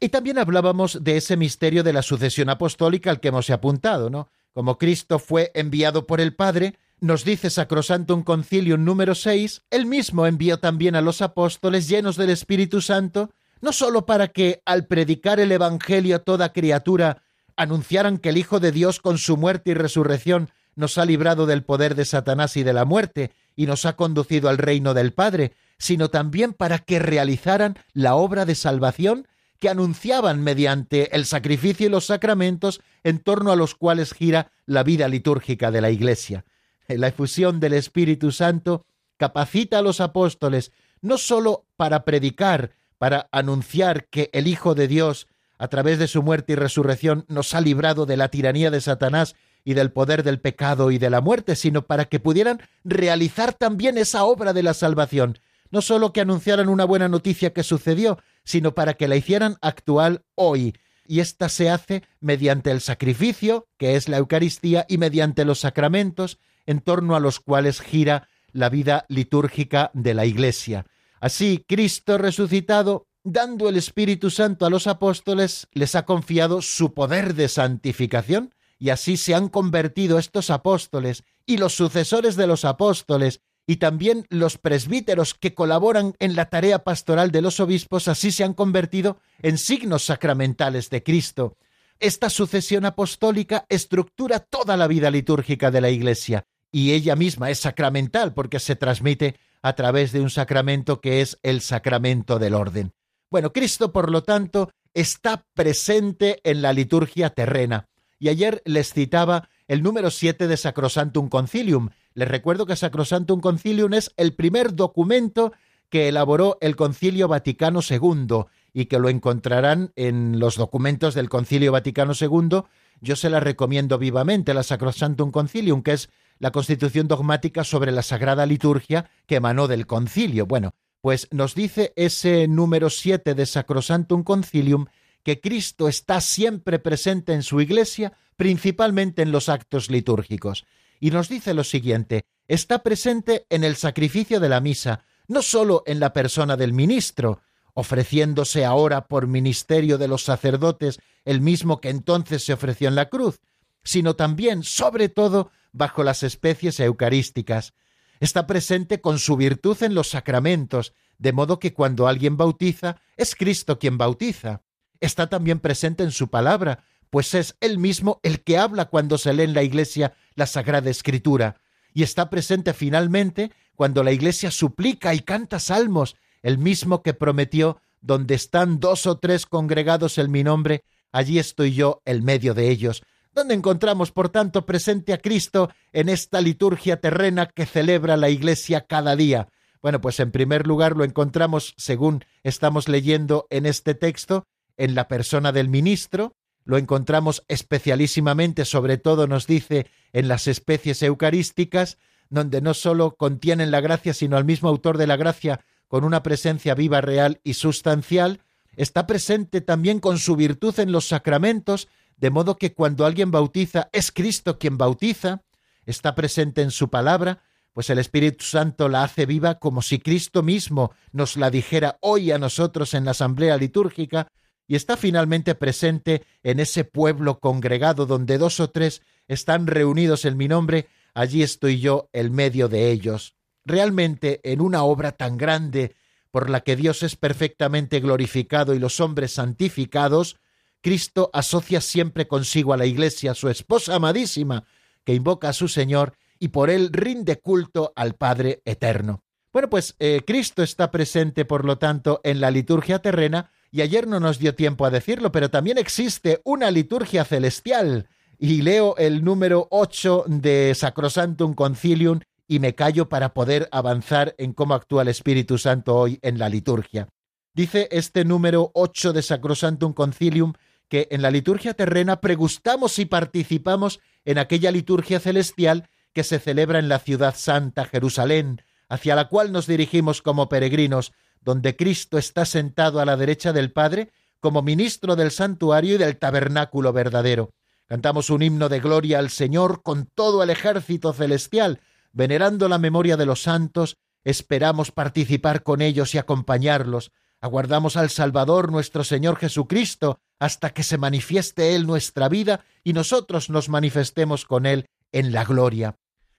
[0.00, 4.29] Y también hablábamos de ese misterio de la sucesión apostólica al que hemos apuntado, ¿no?
[4.52, 10.26] Como Cristo fue enviado por el Padre, nos dice Sacrosantum Concilium número 6, él mismo
[10.26, 15.40] envió también a los apóstoles llenos del Espíritu Santo no sólo para que al predicar
[15.40, 17.22] el Evangelio a toda criatura
[17.57, 21.64] anunciaran que el Hijo de Dios con su muerte y resurrección nos ha librado del
[21.64, 25.53] poder de Satanás y de la muerte y nos ha conducido al reino del Padre,
[25.79, 29.27] sino también para que realizaran la obra de salvación
[29.59, 34.83] que anunciaban mediante el sacrificio y los sacramentos en torno a los cuales gira la
[34.83, 36.45] vida litúrgica de la Iglesia.
[36.87, 38.85] La efusión del Espíritu Santo
[39.16, 45.29] capacita a los apóstoles no sólo para predicar para anunciar que el Hijo de Dios,
[45.59, 49.37] a través de su muerte y resurrección, nos ha librado de la tiranía de Satanás
[49.66, 53.98] y del poder del pecado y de la muerte, sino para que pudieran realizar también
[53.98, 55.40] esa obra de la salvación,
[55.72, 60.22] no sólo que anunciaran una buena noticia que sucedió, sino para que la hicieran actual
[60.37, 60.76] hoy.
[61.05, 66.38] Y ésta se hace mediante el sacrificio, que es la Eucaristía, y mediante los sacramentos,
[66.64, 70.87] en torno a los cuales gira la vida litúrgica de la Iglesia.
[71.20, 77.35] Así, Cristo resucitado, dando el Espíritu Santo a los apóstoles, les ha confiado su poder
[77.35, 83.41] de santificación, y así se han convertido estos apóstoles y los sucesores de los apóstoles,
[83.67, 88.45] y también los presbíteros que colaboran en la tarea pastoral de los obispos, así se
[88.45, 91.57] han convertido en signos sacramentales de Cristo.
[91.99, 97.61] Esta sucesión apostólica estructura toda la vida litúrgica de la Iglesia, y ella misma es
[97.61, 102.93] sacramental porque se transmite a través de un sacramento que es el sacramento del orden.
[103.31, 107.89] Bueno, Cristo, por lo tanto, está presente en la liturgia terrena.
[108.18, 111.90] Y ayer les citaba el número 7 de Sacrosantum Concilium.
[112.14, 115.52] Les recuerdo que Sacrosantum Concilium es el primer documento
[115.88, 121.72] que elaboró el Concilio Vaticano II y que lo encontrarán en los documentos del Concilio
[121.72, 122.62] Vaticano II.
[123.00, 128.02] Yo se la recomiendo vivamente, la Sacrosantum Concilium, que es la constitución dogmática sobre la
[128.02, 130.46] Sagrada Liturgia que emanó del concilio.
[130.46, 134.87] Bueno, pues nos dice ese número 7 de Sacrosantum Concilium
[135.27, 140.65] que Cristo está siempre presente en su iglesia, principalmente en los actos litúrgicos.
[141.01, 145.83] Y nos dice lo siguiente, está presente en el sacrificio de la misa, no sólo
[145.85, 147.41] en la persona del ministro,
[147.75, 153.09] ofreciéndose ahora por ministerio de los sacerdotes el mismo que entonces se ofreció en la
[153.09, 153.41] cruz,
[153.83, 157.75] sino también, sobre todo, bajo las especies eucarísticas.
[158.21, 163.35] Está presente con su virtud en los sacramentos, de modo que cuando alguien bautiza, es
[163.35, 164.62] Cristo quien bautiza.
[165.01, 169.33] Está también presente en su palabra, pues es él mismo el que habla cuando se
[169.33, 171.61] lee en la iglesia la Sagrada Escritura,
[171.93, 177.81] y está presente finalmente cuando la Iglesia suplica y canta salmos, el mismo que prometió,
[178.01, 182.71] donde están dos o tres congregados en mi nombre, allí estoy yo, el medio de
[182.71, 183.03] ellos,
[183.35, 188.83] donde encontramos, por tanto, presente a Cristo en esta liturgia terrena que celebra la Iglesia
[188.83, 189.49] cada día.
[189.83, 195.09] Bueno, pues en primer lugar lo encontramos, según estamos leyendo en este texto, en la
[195.09, 202.61] persona del ministro, lo encontramos especialísimamente, sobre todo nos dice, en las especies eucarísticas, donde
[202.61, 206.75] no sólo contienen la gracia, sino al mismo autor de la gracia con una presencia
[206.75, 208.41] viva, real y sustancial,
[208.77, 213.89] está presente también con su virtud en los sacramentos, de modo que cuando alguien bautiza
[213.93, 215.43] es Cristo quien bautiza,
[215.85, 220.43] está presente en su palabra, pues el Espíritu Santo la hace viva como si Cristo
[220.43, 224.29] mismo nos la dijera hoy a nosotros en la asamblea litúrgica,
[224.66, 230.37] y está finalmente presente en ese pueblo congregado donde dos o tres están reunidos en
[230.37, 233.35] mi nombre, allí estoy yo, el medio de ellos.
[233.64, 235.94] Realmente en una obra tan grande,
[236.31, 240.38] por la que Dios es perfectamente glorificado y los hombres santificados,
[240.83, 244.64] Cristo asocia siempre consigo a la Iglesia, su esposa amadísima,
[245.05, 249.22] que invoca a su Señor y por él rinde culto al Padre eterno.
[249.52, 254.07] Bueno, pues eh, Cristo está presente, por lo tanto, en la liturgia terrena, y ayer
[254.07, 258.09] no nos dio tiempo a decirlo, pero también existe una liturgia celestial.
[258.39, 264.55] Y leo el número 8 de Sacrosantum Concilium y me callo para poder avanzar en
[264.55, 267.09] cómo actúa el Espíritu Santo hoy en la liturgia.
[267.53, 270.55] Dice este número 8 de Sacrosantum Concilium
[270.89, 276.79] que en la liturgia terrena pregustamos y participamos en aquella liturgia celestial que se celebra
[276.79, 281.12] en la ciudad santa Jerusalén, hacia la cual nos dirigimos como peregrinos,
[281.47, 286.19] donde Cristo está sentado a la derecha del Padre como ministro del santuario y del
[286.19, 287.55] tabernáculo verdadero.
[287.87, 291.81] Cantamos un himno de gloria al Señor con todo el ejército celestial,
[292.13, 298.73] venerando la memoria de los santos, esperamos participar con ellos y acompañarlos, Aguardamos al Salvador
[298.73, 304.67] nuestro Señor Jesucristo hasta que se manifieste Él nuestra vida y nosotros nos manifestemos con
[304.67, 305.97] Él en la gloria.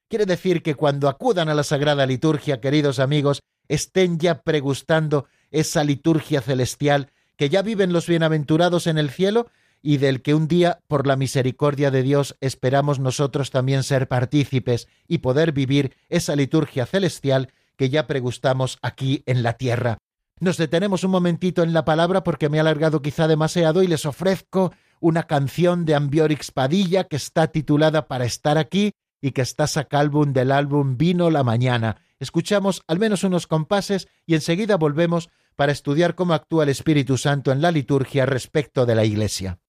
[0.09, 5.83] Quiere decir que cuando acudan a la Sagrada Liturgia, queridos amigos, estén ya pregustando esa
[5.83, 9.47] liturgia celestial que ya viven los bienaventurados en el cielo
[9.81, 14.87] y del que un día, por la misericordia de Dios, esperamos nosotros también ser partícipes
[15.07, 19.99] y poder vivir esa liturgia celestial que ya pregustamos aquí en la tierra.
[20.39, 24.05] Nos detenemos un momentito en la palabra porque me he alargado quizá demasiado y les
[24.05, 29.67] ofrezco una canción de Ambiorix Padilla que está titulada Para estar aquí y que está
[29.67, 31.97] sacálbum del álbum Vino la Mañana.
[32.19, 37.51] Escuchamos al menos unos compases y enseguida volvemos para estudiar cómo actúa el Espíritu Santo
[37.51, 39.59] en la liturgia respecto de la Iglesia.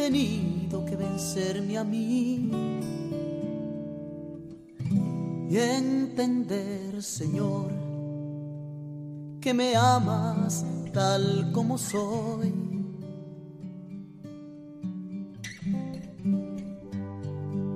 [0.00, 2.50] Tenido que vencerme a mí
[5.50, 7.70] y entender, Señor,
[9.42, 12.50] que me amas tal como soy.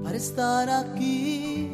[0.02, 1.68] Para estar aquí,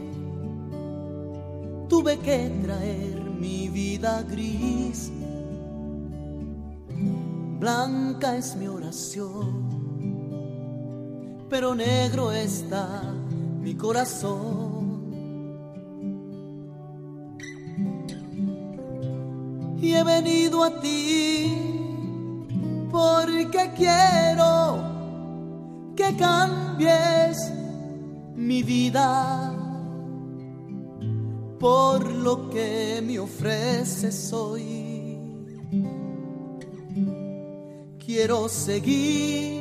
[1.88, 5.12] tuve que traer mi vida gris
[7.60, 9.79] Blanca es mi oración,
[11.50, 13.02] pero negro está
[13.60, 14.70] mi corazón.
[19.82, 21.52] Y he venido a ti
[22.90, 24.84] porque quiero
[25.96, 27.52] que cambies
[28.36, 29.52] mi vida
[31.58, 34.90] por lo que me ofreces hoy.
[38.10, 39.59] quiero seguir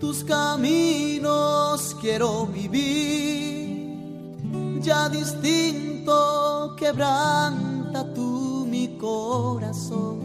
[0.00, 3.60] tus caminos, quiero vivir.
[4.80, 10.18] Ya distinto, quebranta tú mi corazón,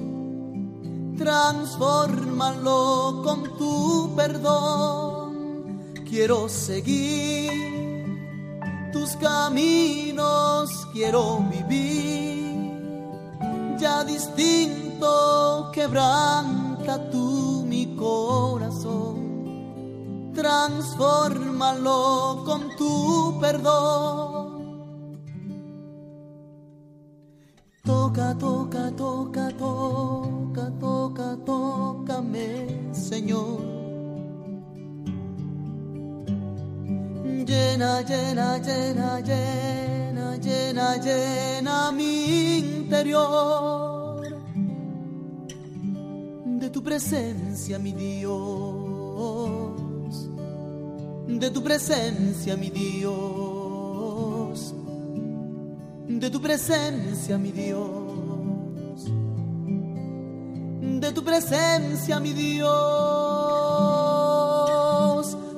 [1.17, 7.51] transfórmalo con tu perdón, quiero seguir
[8.93, 12.55] tus caminos, quiero vivir.
[13.78, 17.34] Ya distinto, quebranta tú
[20.45, 24.45] transfórmalo con tu perdón.
[27.83, 33.59] Toca, toca, toca, toca, toca, tócame, Señor.
[37.49, 44.21] Llena, llena, llena, llena, llena, llena mi interior
[46.59, 49.74] de tu presencia, mi Dios,
[51.28, 54.73] de tu presencia, mi Dios,
[56.07, 59.05] de tu presencia, mi Dios,
[61.01, 62.65] de tu presencia, mi Dios,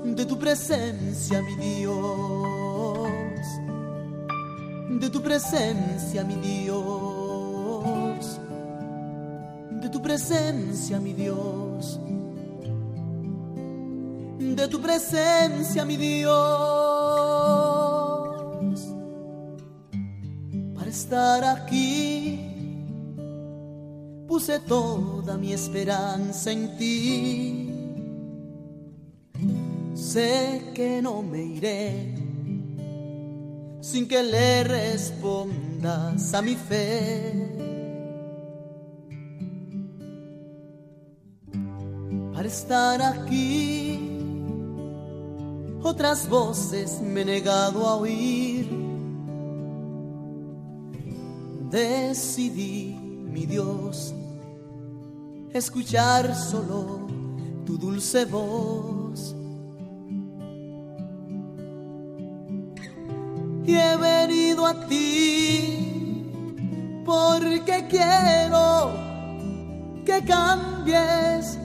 [0.04, 3.40] de tu presencia, mi Dios,
[4.90, 8.40] de tu presencia, mi Dios.
[9.70, 12.00] De tu presencia, mi Dios.
[14.58, 16.34] De tu presencia, mi Dios.
[20.76, 22.40] Para estar aquí,
[24.28, 27.70] puse toda mi esperanza en ti.
[29.94, 32.16] Sé que no me iré
[33.80, 37.58] sin que le respondas a mi fe.
[42.38, 43.87] para estar aquí.
[45.90, 48.70] Otras voces me he negado a oír.
[51.72, 52.94] Decidí,
[53.32, 54.14] mi Dios,
[55.54, 57.08] escuchar solo
[57.66, 59.34] tu dulce voz.
[63.66, 66.30] Y he venido a ti
[67.06, 68.92] porque quiero
[70.06, 71.58] que cambies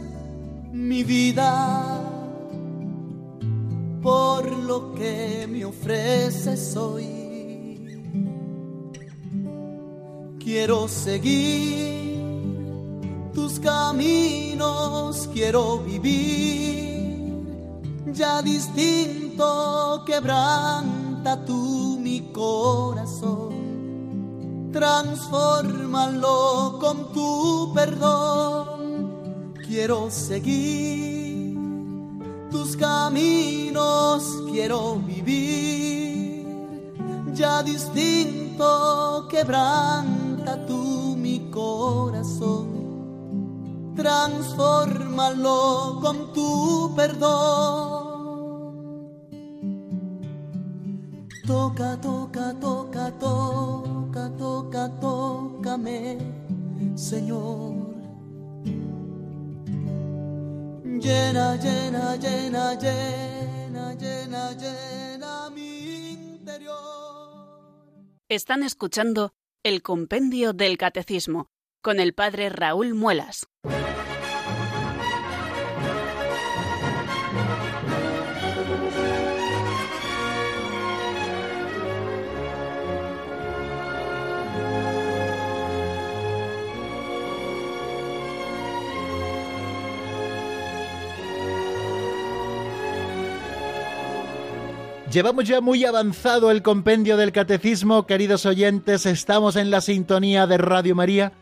[0.70, 2.01] mi vida
[4.02, 7.86] por lo que me ofreces hoy.
[10.38, 12.20] Quiero seguir
[13.32, 17.22] tus caminos, quiero vivir
[18.12, 23.52] ya distinto, quebranta tú mi corazón,
[24.72, 28.82] transfórmalo con tu perdón
[29.72, 31.31] quiero seguir
[32.52, 34.22] tus caminos,
[34.52, 36.46] quiero vivir
[37.32, 48.12] ya distinto, quebranta tú mi corazón, transfórmalo con tu perdón.
[51.46, 56.18] Toca, toca, toca, toca, toca, tócame,
[56.94, 57.91] Señor.
[61.00, 66.72] Llena, llena, llena, llena, llena, llena mi interior.
[68.28, 69.32] Están escuchando
[69.62, 71.48] el Compendio del Catecismo
[71.80, 73.46] con el Padre Raúl Muelas.
[95.12, 100.56] Llevamos ya muy avanzado el compendio del catecismo, queridos oyentes, estamos en la sintonía de
[100.56, 101.32] Radio María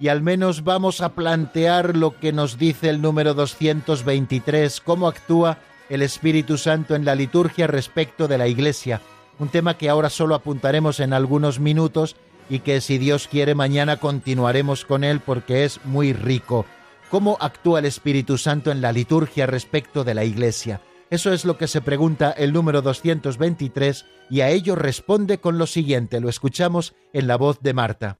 [0.00, 5.58] y al menos vamos a plantear lo que nos dice el número 223, cómo actúa
[5.88, 9.00] el Espíritu Santo en la liturgia respecto de la Iglesia,
[9.38, 12.16] un tema que ahora solo apuntaremos en algunos minutos
[12.48, 16.66] y que si Dios quiere mañana continuaremos con él porque es muy rico.
[17.10, 20.80] ¿Cómo actúa el Espíritu Santo en la liturgia respecto de la Iglesia?
[21.10, 25.66] Eso es lo que se pregunta el número 223 y a ello responde con lo
[25.66, 26.20] siguiente.
[26.20, 28.18] Lo escuchamos en la voz de Marta.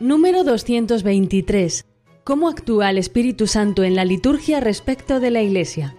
[0.00, 1.86] Número 223.
[2.24, 5.94] ¿Cómo actúa el Espíritu Santo en la liturgia respecto de la Iglesia?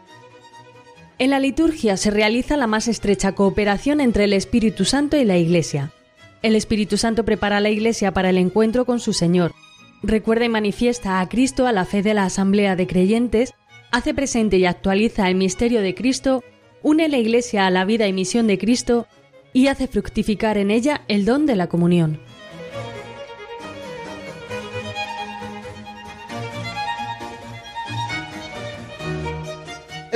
[1.17, 5.37] En la liturgia se realiza la más estrecha cooperación entre el Espíritu Santo y la
[5.37, 5.93] Iglesia.
[6.41, 9.51] El Espíritu Santo prepara a la Iglesia para el encuentro con su Señor.
[10.01, 13.53] Recuerda y manifiesta a Cristo a la fe de la Asamblea de Creyentes,
[13.91, 16.43] hace presente y actualiza el misterio de Cristo,
[16.81, 19.07] une la Iglesia a la vida y misión de Cristo
[19.51, 22.21] y hace fructificar en ella el don de la comunión.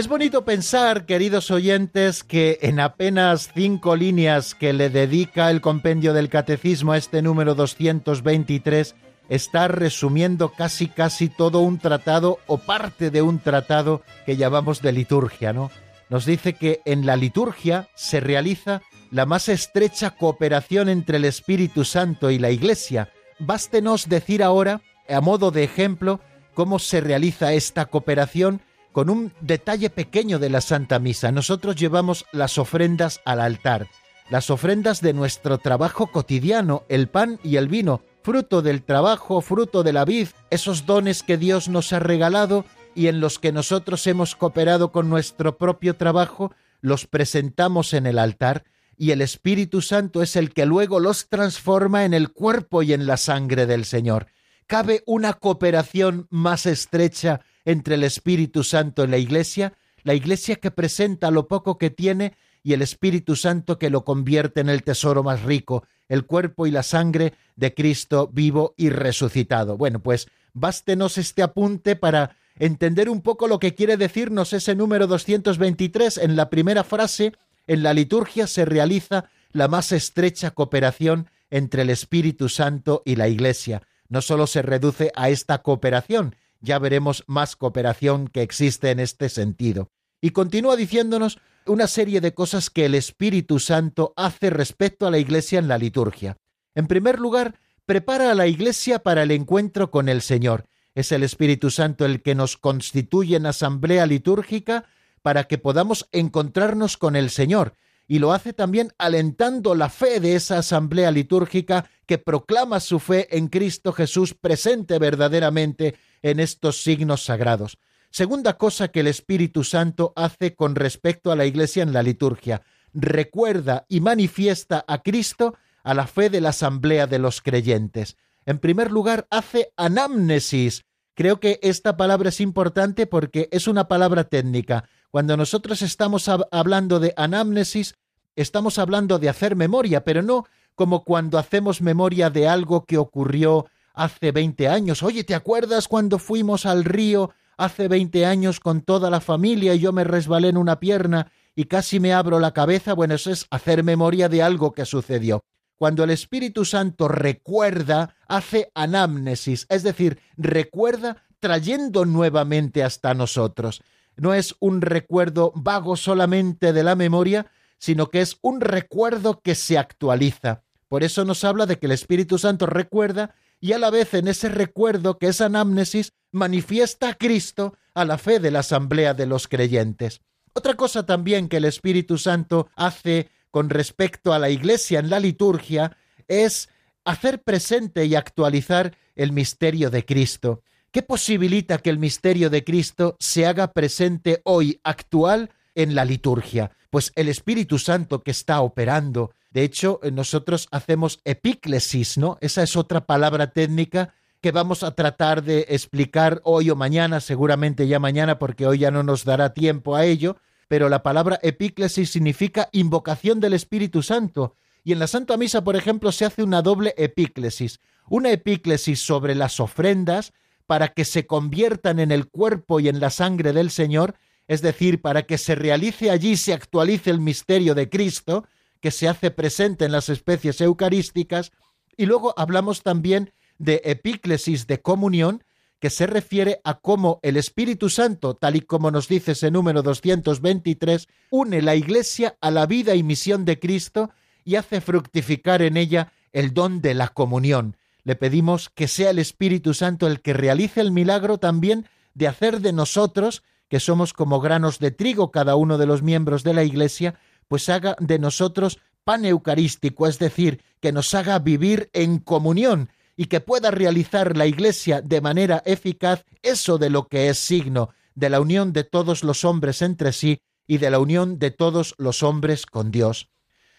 [0.04, 6.12] Es bonito pensar, queridos oyentes, que en apenas cinco líneas que le dedica el compendio
[6.12, 8.96] del catecismo a este número 223,
[9.30, 14.92] está resumiendo casi casi todo un tratado o parte de un tratado que llamamos de
[14.92, 15.72] liturgia, ¿no?
[16.10, 21.86] Nos dice que en la liturgia se realiza la más estrecha cooperación entre el Espíritu
[21.86, 23.08] Santo y la Iglesia.
[23.40, 26.20] Bástenos decir ahora, a modo de ejemplo,
[26.54, 28.60] cómo se realiza esta cooperación
[28.94, 31.32] con un detalle pequeño de la Santa Misa.
[31.34, 33.88] Nosotros llevamos las ofrendas al altar,
[34.30, 39.84] las ofrendas de nuestro trabajo cotidiano, el pan y el vino, fruto del trabajo, fruto
[39.84, 42.64] de la vid, esos dones que Dios nos ha regalado
[42.96, 48.20] y en los que nosotros hemos cooperado con nuestro propio trabajo, los presentamos en el
[48.20, 48.64] altar
[48.98, 53.08] y el Espíritu Santo es el que luego los transforma en el cuerpo y en
[53.08, 54.28] la sangre del Señor.
[54.68, 59.74] ¿Cabe una cooperación más estrecha entre el Espíritu Santo y la Iglesia?
[60.04, 64.62] La Iglesia que presenta lo poco que tiene y el Espíritu Santo que lo convierte
[64.62, 69.78] en el tesoro más rico, el cuerpo y la sangre de Cristo vivo y resucitado.
[69.78, 75.08] Bueno, pues bástenos este apunte para entender un poco lo que quiere decirnos ese número
[75.08, 76.18] 223.
[76.20, 77.34] En la primera frase,
[77.68, 83.28] en la liturgia se realiza la más estrecha cooperación entre el Espíritu Santo y la
[83.28, 83.84] Iglesia.
[84.10, 89.30] No solo se reduce a esta cooperación, ya veremos más cooperación que existe en este
[89.30, 89.92] sentido.
[90.22, 95.20] Y continúa diciéndonos una serie de cosas que el Espíritu Santo hace respecto a la
[95.20, 96.38] Iglesia en la liturgia.
[96.74, 100.66] En primer lugar, prepara a la Iglesia para el encuentro con el Señor.
[100.96, 104.86] Es el Espíritu Santo el que nos constituye en asamblea litúrgica
[105.22, 107.76] para que podamos encontrarnos con el Señor,
[108.08, 113.38] y lo hace también alentando la fe de esa asamblea litúrgica que proclama su fe
[113.38, 117.78] en Cristo Jesús presente verdaderamente en estos signos sagrados.
[118.10, 122.64] Segunda cosa que el Espíritu Santo hace con respecto a la Iglesia en la liturgia,
[122.94, 128.18] recuerda y manifiesta a Cristo a la fe de la asamblea de los creyentes.
[128.46, 130.86] En primer lugar, hace anamnesis.
[131.16, 134.86] Creo que esta palabra es importante porque es una palabra técnica.
[135.12, 137.96] Cuando nosotros estamos hablando de anamnesis,
[138.36, 140.46] estamos hablando de hacer memoria, pero no
[140.76, 145.04] como cuando hacemos memoria de algo que ocurrió hace 20 años.
[145.04, 149.80] Oye, ¿te acuerdas cuando fuimos al río hace veinte años con toda la familia y
[149.80, 153.46] yo me resbalé en una pierna y casi me abro la cabeza, bueno, eso es
[153.52, 155.44] hacer memoria de algo que sucedió.
[155.78, 163.84] Cuando el Espíritu Santo recuerda, hace anamnesis, es decir, recuerda trayendo nuevamente hasta nosotros.
[164.16, 169.56] No es un recuerdo vago solamente de la memoria, sino que es un recuerdo que
[169.56, 170.64] se actualiza.
[170.88, 174.28] Por eso nos habla de que el Espíritu Santo recuerda y a la vez en
[174.28, 179.26] ese recuerdo que es anamnesis manifiesta a Cristo a la fe de la asamblea de
[179.26, 180.20] los creyentes.
[180.52, 185.22] Otra cosa también que el Espíritu Santo hace con respecto a la Iglesia en la
[185.22, 185.96] liturgia
[186.28, 186.68] es
[187.06, 190.62] hacer presente y actualizar el misterio de Cristo.
[190.92, 196.72] ¿Qué posibilita que el misterio de Cristo se haga presente hoy, actual, en la liturgia?
[196.90, 199.32] Pues el Espíritu Santo que está operando.
[199.52, 202.38] De hecho, nosotros hacemos epíclesis, ¿no?
[202.42, 207.88] Esa es otra palabra técnica que vamos a tratar de explicar hoy o mañana, seguramente
[207.88, 210.36] ya mañana, porque hoy ya no nos dará tiempo a ello,
[210.68, 214.56] pero la palabra epíclesis significa invocación del Espíritu Santo.
[214.84, 217.80] Y en la Santa Misa, por ejemplo, se hace una doble epíclesis.
[218.10, 220.34] Una epíclesis sobre las ofrendas
[220.66, 224.16] para que se conviertan en el cuerpo y en la sangre del Señor,
[224.48, 228.46] es decir, para que se realice allí, se actualice el misterio de Cristo,
[228.80, 231.52] que se hace presente en las especies eucarísticas,
[231.96, 235.44] y luego hablamos también de epíclesis de comunión,
[235.80, 239.82] que se refiere a cómo el Espíritu Santo, tal y como nos dice ese número
[239.84, 244.10] 223, une la Iglesia a la vida y misión de Cristo
[244.46, 247.76] y hace fructificar en ella el don de la comunión.
[248.04, 252.62] Le pedimos que sea el Espíritu Santo el que realice el milagro también de hacer
[252.62, 256.64] de nosotros, que somos como granos de trigo cada uno de los miembros de la
[256.64, 257.16] Iglesia,
[257.48, 263.26] pues haga de nosotros pan eucarístico, es decir, que nos haga vivir en comunión, y
[263.26, 268.30] que pueda realizar la Iglesia de manera eficaz eso de lo que es signo de
[268.30, 272.24] la unión de todos los hombres entre sí y de la unión de todos los
[272.24, 273.30] hombres con Dios.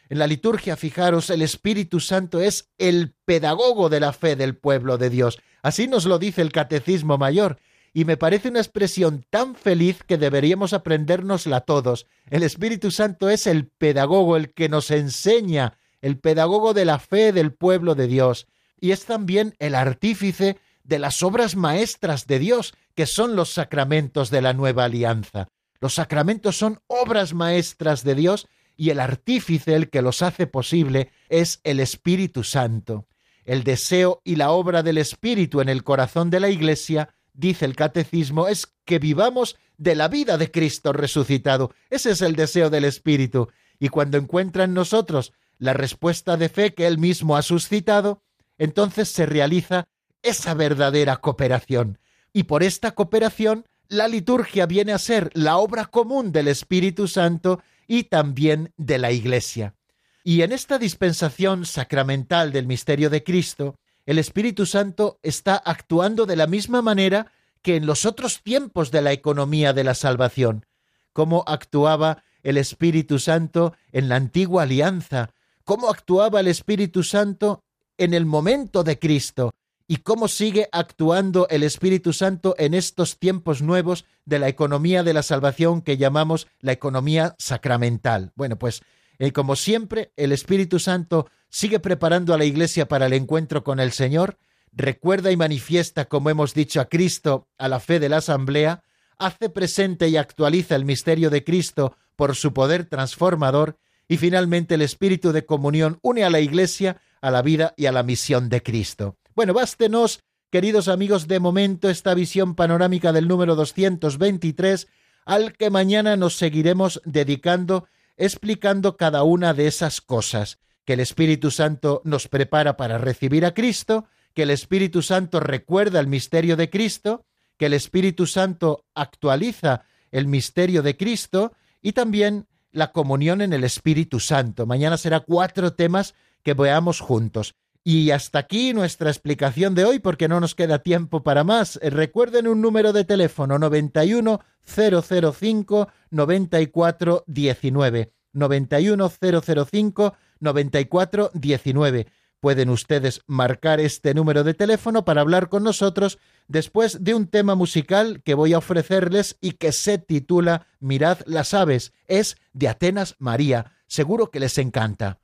[0.09, 4.99] En la liturgia, fijaros, el Espíritu Santo es el pedagogo de la fe del pueblo
[4.99, 5.39] de Dios.
[5.63, 7.59] Así nos lo dice el Catecismo Mayor,
[7.95, 12.07] y me parece una expresión tan feliz que deberíamos aprendérnosla todos.
[12.29, 17.33] El Espíritu Santo es el pedagogo, el que nos enseña, el pedagogo de la fe
[17.33, 18.49] del pueblo de Dios
[18.85, 24.29] y es también el artífice de las obras maestras de Dios, que son los sacramentos
[24.29, 25.49] de la nueva alianza.
[25.81, 31.11] Los sacramentos son obras maestras de Dios y el artífice, el que los hace posible,
[31.31, 33.07] es el Espíritu Santo.
[33.47, 37.77] el deseo y la obra del Espíritu en el corazón de la Iglesia, dice el
[37.77, 41.75] Catecismo, es que vivamos de la vida de Cristo resucitado.
[41.91, 43.49] Ese es el deseo del Espíritu.
[43.79, 48.23] Y cuando encuentra en nosotros la respuesta de fe que Él mismo ha suscitado,
[48.57, 49.89] entonces se realiza
[50.23, 51.99] esa verdadera cooperación.
[52.33, 57.61] Y por esta cooperación, la liturgia viene a ser la obra común del Espíritu Santo
[57.87, 59.75] y también de la Iglesia.
[60.23, 63.77] Y en esta dispensación sacramental del misterio de Cristo,
[64.07, 67.33] el Espíritu Santo está actuando de la misma manera
[67.63, 70.67] que en los otros tiempos de la economía de la salvación,
[71.13, 75.31] cómo actuaba el Espíritu Santo en la antigua alianza,
[75.65, 77.65] cómo actuaba el Espíritu Santo
[77.97, 79.55] en el momento de Cristo.
[79.87, 85.13] Y cómo sigue actuando el Espíritu Santo en estos tiempos nuevos de la economía de
[85.13, 88.33] la salvación que llamamos la economía sacramental.
[88.35, 88.81] Bueno, pues
[89.19, 93.81] eh, como siempre, el Espíritu Santo sigue preparando a la Iglesia para el encuentro con
[93.81, 94.39] el Señor,
[94.73, 98.83] recuerda y manifiesta, como hemos dicho, a Cristo a la fe de la Asamblea,
[99.19, 104.83] hace presente y actualiza el misterio de Cristo por su poder transformador, y finalmente el
[104.83, 108.63] espíritu de comunión une a la Iglesia a la vida y a la misión de
[108.63, 109.17] Cristo.
[109.35, 114.89] Bueno, bástenos, queridos amigos, de momento esta visión panorámica del número 223,
[115.25, 117.87] al que mañana nos seguiremos dedicando
[118.17, 123.55] explicando cada una de esas cosas, que el Espíritu Santo nos prepara para recibir a
[123.55, 127.25] Cristo, que el Espíritu Santo recuerda el misterio de Cristo,
[127.57, 133.65] que el Espíritu Santo actualiza el misterio de Cristo y también la comunión en el
[133.65, 134.67] Espíritu Santo.
[134.67, 137.55] Mañana será cuatro temas que veamos juntos.
[137.87, 141.79] Y hasta aquí nuestra explicación de hoy porque no nos queda tiempo para más.
[141.83, 148.13] Eh, recuerden un número de teléfono 91 005 94 19.
[148.33, 152.07] 91 005 94 19
[152.45, 157.55] pueden ustedes marcar este número de teléfono para hablar con nosotros después de un tema
[157.55, 161.95] musical que voy a ofrecerles y que se titula Mirad las aves.
[162.07, 163.73] Es de Atenas María.
[163.87, 165.21] Seguro que les encanta.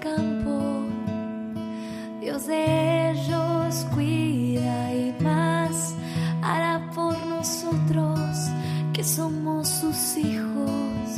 [0.00, 0.84] Campo.
[2.20, 5.94] Dios de ellos cuida y más
[6.42, 8.28] hará por nosotros
[8.92, 11.10] que somos sus hijos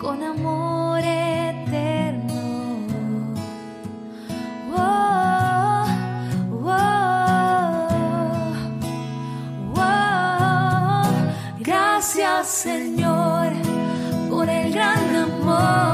[0.00, 2.40] con amor eterno.
[12.02, 13.52] Gracias Señor
[14.30, 15.89] por el gran amor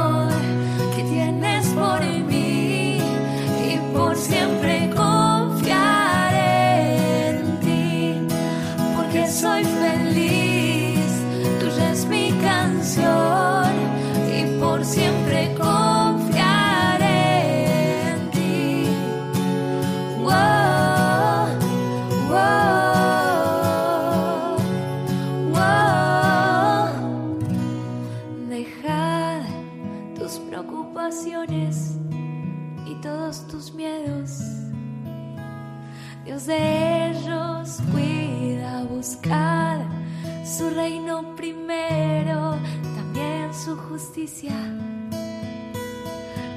[44.17, 44.57] justicia.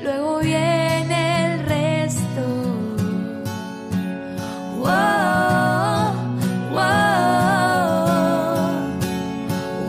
[0.01, 2.41] Luego viene el resto.
[4.77, 6.13] Wow,
[6.71, 6.79] wow,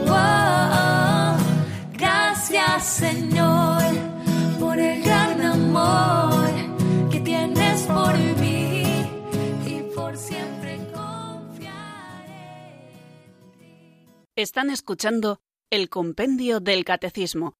[0.06, 1.36] wow.
[1.92, 3.82] Gracias Señor
[4.58, 6.50] por el gran amor
[7.12, 8.82] que tienes por mí
[9.64, 12.34] y por siempre confiaré.
[14.34, 15.40] Están escuchando
[15.70, 17.59] el Compendio del Catecismo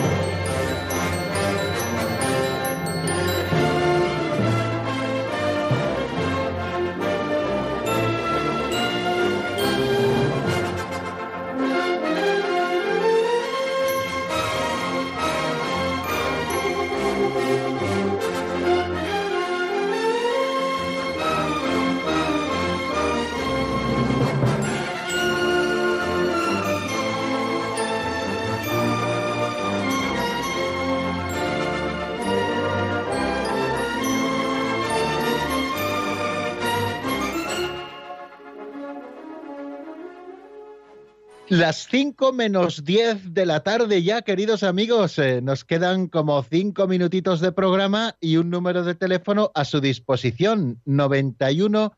[41.51, 45.19] Las 5 menos 10 de la tarde ya, queridos amigos.
[45.19, 49.81] Eh, nos quedan como 5 minutitos de programa y un número de teléfono a su
[49.81, 50.79] disposición.
[50.85, 51.91] 91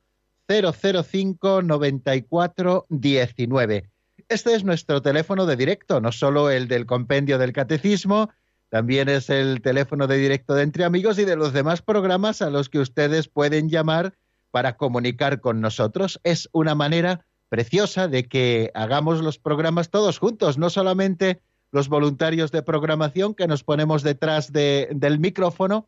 [0.47, 3.91] 005 94 19.
[4.27, 8.31] Este es nuestro teléfono de directo, no solo el del compendio del catecismo,
[8.69, 12.49] también es el teléfono de directo de Entre Amigos y de los demás programas a
[12.49, 14.15] los que ustedes pueden llamar
[14.49, 16.19] para comunicar con nosotros.
[16.23, 17.23] Es una manera
[17.53, 21.39] preciosa de que hagamos los programas todos juntos, no solamente
[21.71, 25.87] los voluntarios de programación que nos ponemos detrás del micrófono,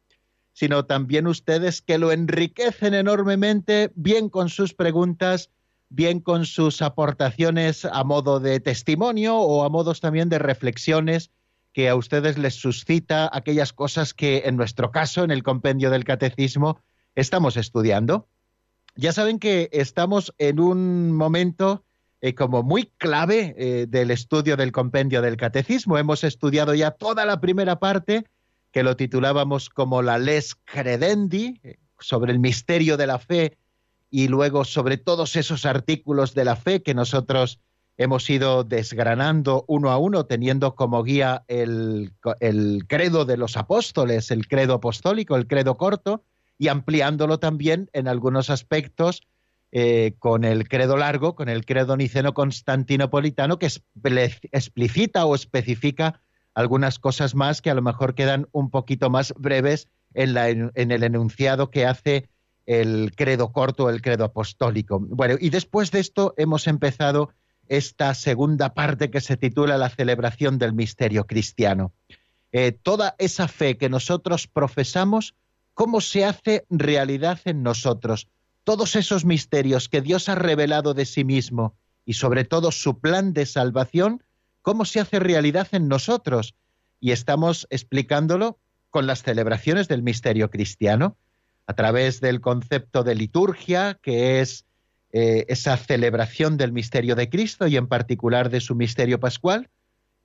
[0.53, 5.49] sino también ustedes que lo enriquecen enormemente, bien con sus preguntas,
[5.89, 11.31] bien con sus aportaciones a modo de testimonio o a modos también de reflexiones
[11.73, 16.03] que a ustedes les suscita aquellas cosas que en nuestro caso, en el compendio del
[16.03, 16.79] catecismo,
[17.15, 18.27] estamos estudiando.
[18.95, 21.83] Ya saben que estamos en un momento
[22.21, 25.97] eh, como muy clave eh, del estudio del compendio del catecismo.
[25.97, 28.25] Hemos estudiado ya toda la primera parte,
[28.71, 33.57] que lo titulábamos como la Les Credendi, eh, sobre el misterio de la fe,
[34.09, 37.59] y luego sobre todos esos artículos de la fe que nosotros
[37.97, 44.31] hemos ido desgranando uno a uno, teniendo como guía el, el credo de los apóstoles,
[44.31, 46.23] el credo apostólico, el credo corto,
[46.57, 49.21] y ampliándolo también en algunos aspectos
[49.71, 53.69] eh, con el credo largo, con el credo niceno constantinopolitano, que
[54.51, 56.21] explicita o especifica
[56.53, 61.69] algunas cosas más que a lo mejor quedan un poquito más breves en el enunciado
[61.71, 62.29] que hace
[62.65, 64.99] el credo corto, el credo apostólico.
[64.99, 67.31] Bueno, y después de esto hemos empezado
[67.67, 71.93] esta segunda parte que se titula La celebración del misterio cristiano.
[72.51, 75.35] Eh, toda esa fe que nosotros profesamos
[75.75, 78.27] cómo se hace realidad en nosotros.
[78.63, 83.33] Todos esos misterios que Dios ha revelado de sí mismo y sobre todo su plan
[83.33, 84.23] de salvación,
[84.63, 86.55] cómo se hace realidad en nosotros.
[86.99, 88.57] Y estamos explicándolo
[88.89, 91.17] con las celebraciones del misterio cristiano,
[91.67, 94.65] a través del concepto de liturgia, que es
[95.11, 99.69] eh, esa celebración del misterio de Cristo y en particular de su misterio pascual,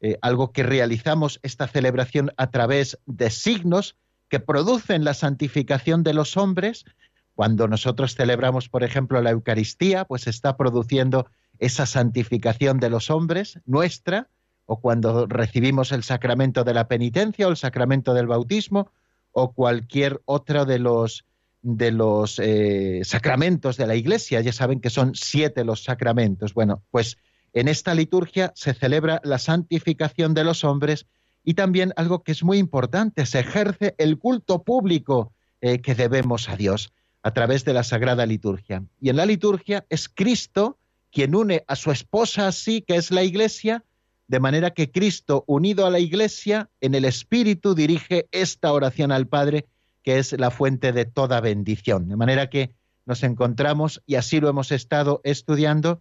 [0.01, 3.97] eh, algo que realizamos esta celebración a través de signos
[4.31, 6.87] que producen la santificación de los hombres.
[7.35, 11.27] Cuando nosotros celebramos, por ejemplo, la Eucaristía, pues está produciendo
[11.59, 14.29] esa santificación de los hombres nuestra,
[14.67, 18.91] o cuando recibimos el sacramento de la penitencia o el sacramento del bautismo,
[19.33, 21.25] o cualquier otro de los
[21.63, 24.41] de los eh, sacramentos de la Iglesia.
[24.41, 26.55] Ya saben que son siete los sacramentos.
[26.55, 27.19] Bueno, pues
[27.53, 31.07] en esta liturgia se celebra la santificación de los hombres
[31.45, 36.49] y también algo que es muy importante, se ejerce el culto público eh, que debemos
[36.49, 38.85] a Dios a través de la Sagrada Liturgia.
[39.01, 40.79] Y en la liturgia es Cristo
[41.13, 43.85] quien une a su esposa así, que es la Iglesia,
[44.29, 49.27] de manera que Cristo, unido a la Iglesia, en el Espíritu dirige esta oración al
[49.27, 49.67] Padre,
[50.05, 52.09] que es la fuente de toda bendición.
[52.09, 52.71] De manera que
[53.07, 56.01] nos encontramos, y así lo hemos estado estudiando,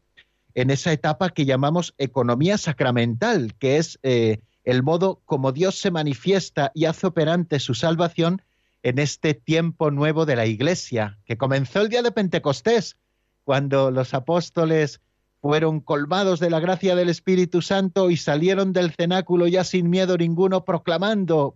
[0.53, 4.39] en esa etapa que llamamos economía sacramental, que es eh,
[4.69, 8.41] el modo como Dios se manifiesta y hace operante su salvación
[8.83, 12.97] en este tiempo nuevo de la Iglesia, que comenzó el día de Pentecostés,
[13.43, 15.01] cuando los apóstoles
[15.41, 20.17] fueron colmados de la gracia del Espíritu Santo y salieron del cenáculo ya sin miedo
[20.17, 21.55] ninguno, proclamando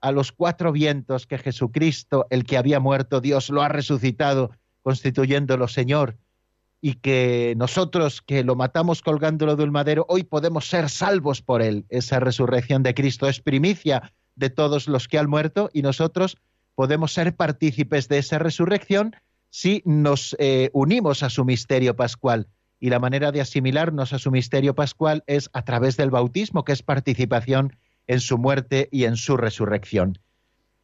[0.00, 4.50] a los cuatro vientos que Jesucristo, el que había muerto, Dios lo ha resucitado,
[4.82, 6.16] constituyéndolo Señor
[6.80, 11.62] y que nosotros que lo matamos colgándolo de un madero, hoy podemos ser salvos por
[11.62, 11.84] él.
[11.88, 16.38] Esa resurrección de Cristo es primicia de todos los que han muerto y nosotros
[16.74, 19.14] podemos ser partícipes de esa resurrección
[19.50, 22.46] si nos eh, unimos a su misterio pascual.
[22.78, 26.72] Y la manera de asimilarnos a su misterio pascual es a través del bautismo, que
[26.72, 27.76] es participación
[28.06, 30.18] en su muerte y en su resurrección.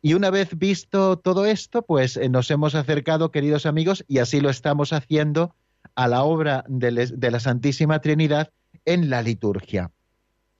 [0.02, 4.40] Y una vez visto todo esto, pues eh, nos hemos acercado, queridos amigos, y así
[4.40, 5.54] lo estamos haciendo
[5.94, 8.50] a la obra de, la Santísima Trinidad
[8.84, 9.90] en la liturgia.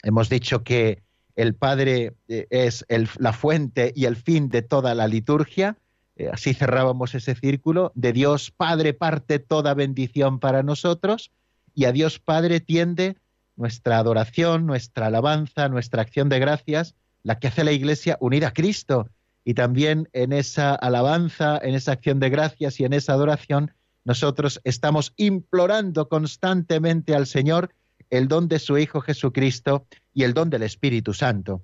[0.03, 1.03] Hemos dicho que
[1.35, 2.85] el Padre eh, es
[3.19, 5.77] la fuente y el fin de toda la liturgia.
[6.17, 7.93] Eh, así cerrábamos ese círculo.
[7.95, 11.31] De Dios Padre parte toda bendición para nosotros
[11.75, 13.17] y a Dios Padre tiende
[13.57, 18.53] nuestra adoración, nuestra alabanza, nuestra acción de gracias, la que hace la Iglesia unida a
[18.53, 19.09] Cristo.
[19.45, 23.73] Y también en esa alabanza, en esa acción de gracias y en esa adoración
[24.07, 27.75] nosotros estamos implorando constantemente al Señor
[28.09, 29.85] el don de su Hijo Jesucristo
[30.15, 31.63] y el don del Espíritu Santo.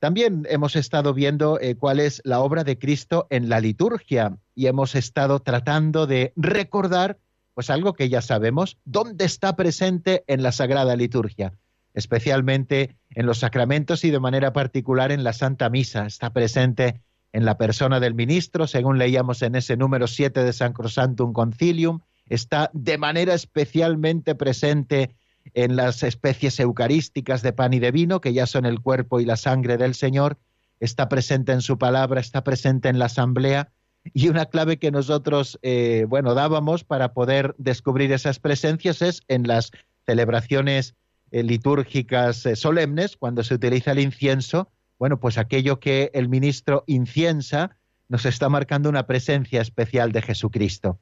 [0.00, 4.66] También hemos estado viendo eh, cuál es la obra de Cristo en la liturgia y
[4.66, 7.18] hemos estado tratando de recordar
[7.54, 11.54] Pues algo que ya sabemos, ¿dónde está presente en la Sagrada Liturgia?
[11.94, 16.04] Especialmente en los sacramentos y de manera particular en la Santa Misa.
[16.04, 17.00] Está presente
[17.32, 22.00] en la persona del ministro, según leíamos en ese número 7 de Sacrosantum Concilium.
[22.28, 25.14] Está de manera especialmente presente
[25.54, 29.24] en las especies eucarísticas de pan y de vino, que ya son el cuerpo y
[29.24, 30.38] la sangre del Señor.
[30.80, 33.70] Está presente en su palabra, está presente en la asamblea
[34.14, 39.46] y una clave que nosotros, eh, bueno, dábamos para poder descubrir esas presencias es en
[39.46, 39.70] las
[40.04, 40.94] celebraciones
[41.30, 46.84] eh, litúrgicas eh, solemnes, cuando se utiliza el incienso, bueno, pues aquello que el ministro
[46.86, 47.76] inciensa
[48.08, 51.00] nos está marcando una presencia especial de Jesucristo.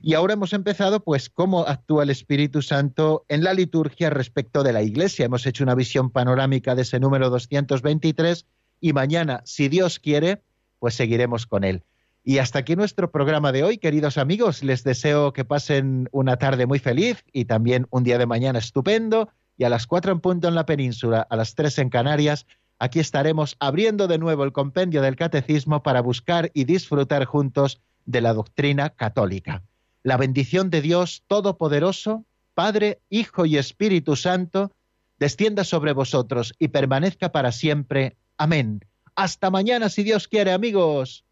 [0.00, 4.72] Y ahora hemos empezado, pues, cómo actúa el Espíritu Santo en la liturgia respecto de
[4.72, 5.26] la Iglesia.
[5.26, 8.46] Hemos hecho una visión panorámica de ese número 223
[8.80, 10.42] y mañana, si Dios quiere,
[10.78, 11.82] pues seguiremos con él.
[12.22, 14.62] Y hasta aquí nuestro programa de hoy, queridos amigos.
[14.62, 19.28] Les deseo que pasen una tarde muy feliz y también un día de mañana estupendo.
[19.58, 22.46] Y a las cuatro en punto en la península, a las tres en Canarias,
[22.78, 28.20] aquí estaremos abriendo de nuevo el compendio del catecismo para buscar y disfrutar juntos de
[28.20, 29.62] la doctrina católica.
[30.02, 34.70] La bendición de Dios Todopoderoso, Padre, Hijo y Espíritu Santo,
[35.18, 38.16] descienda sobre vosotros y permanezca para siempre.
[38.36, 38.84] Amén.
[39.14, 41.24] Hasta mañana, si Dios quiere, amigos.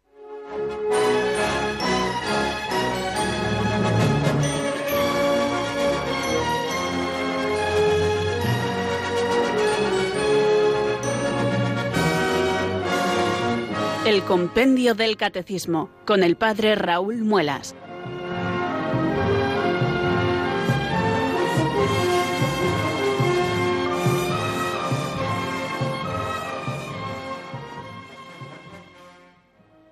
[14.05, 17.73] El Compendio del Catecismo con el Padre Raúl Muelas.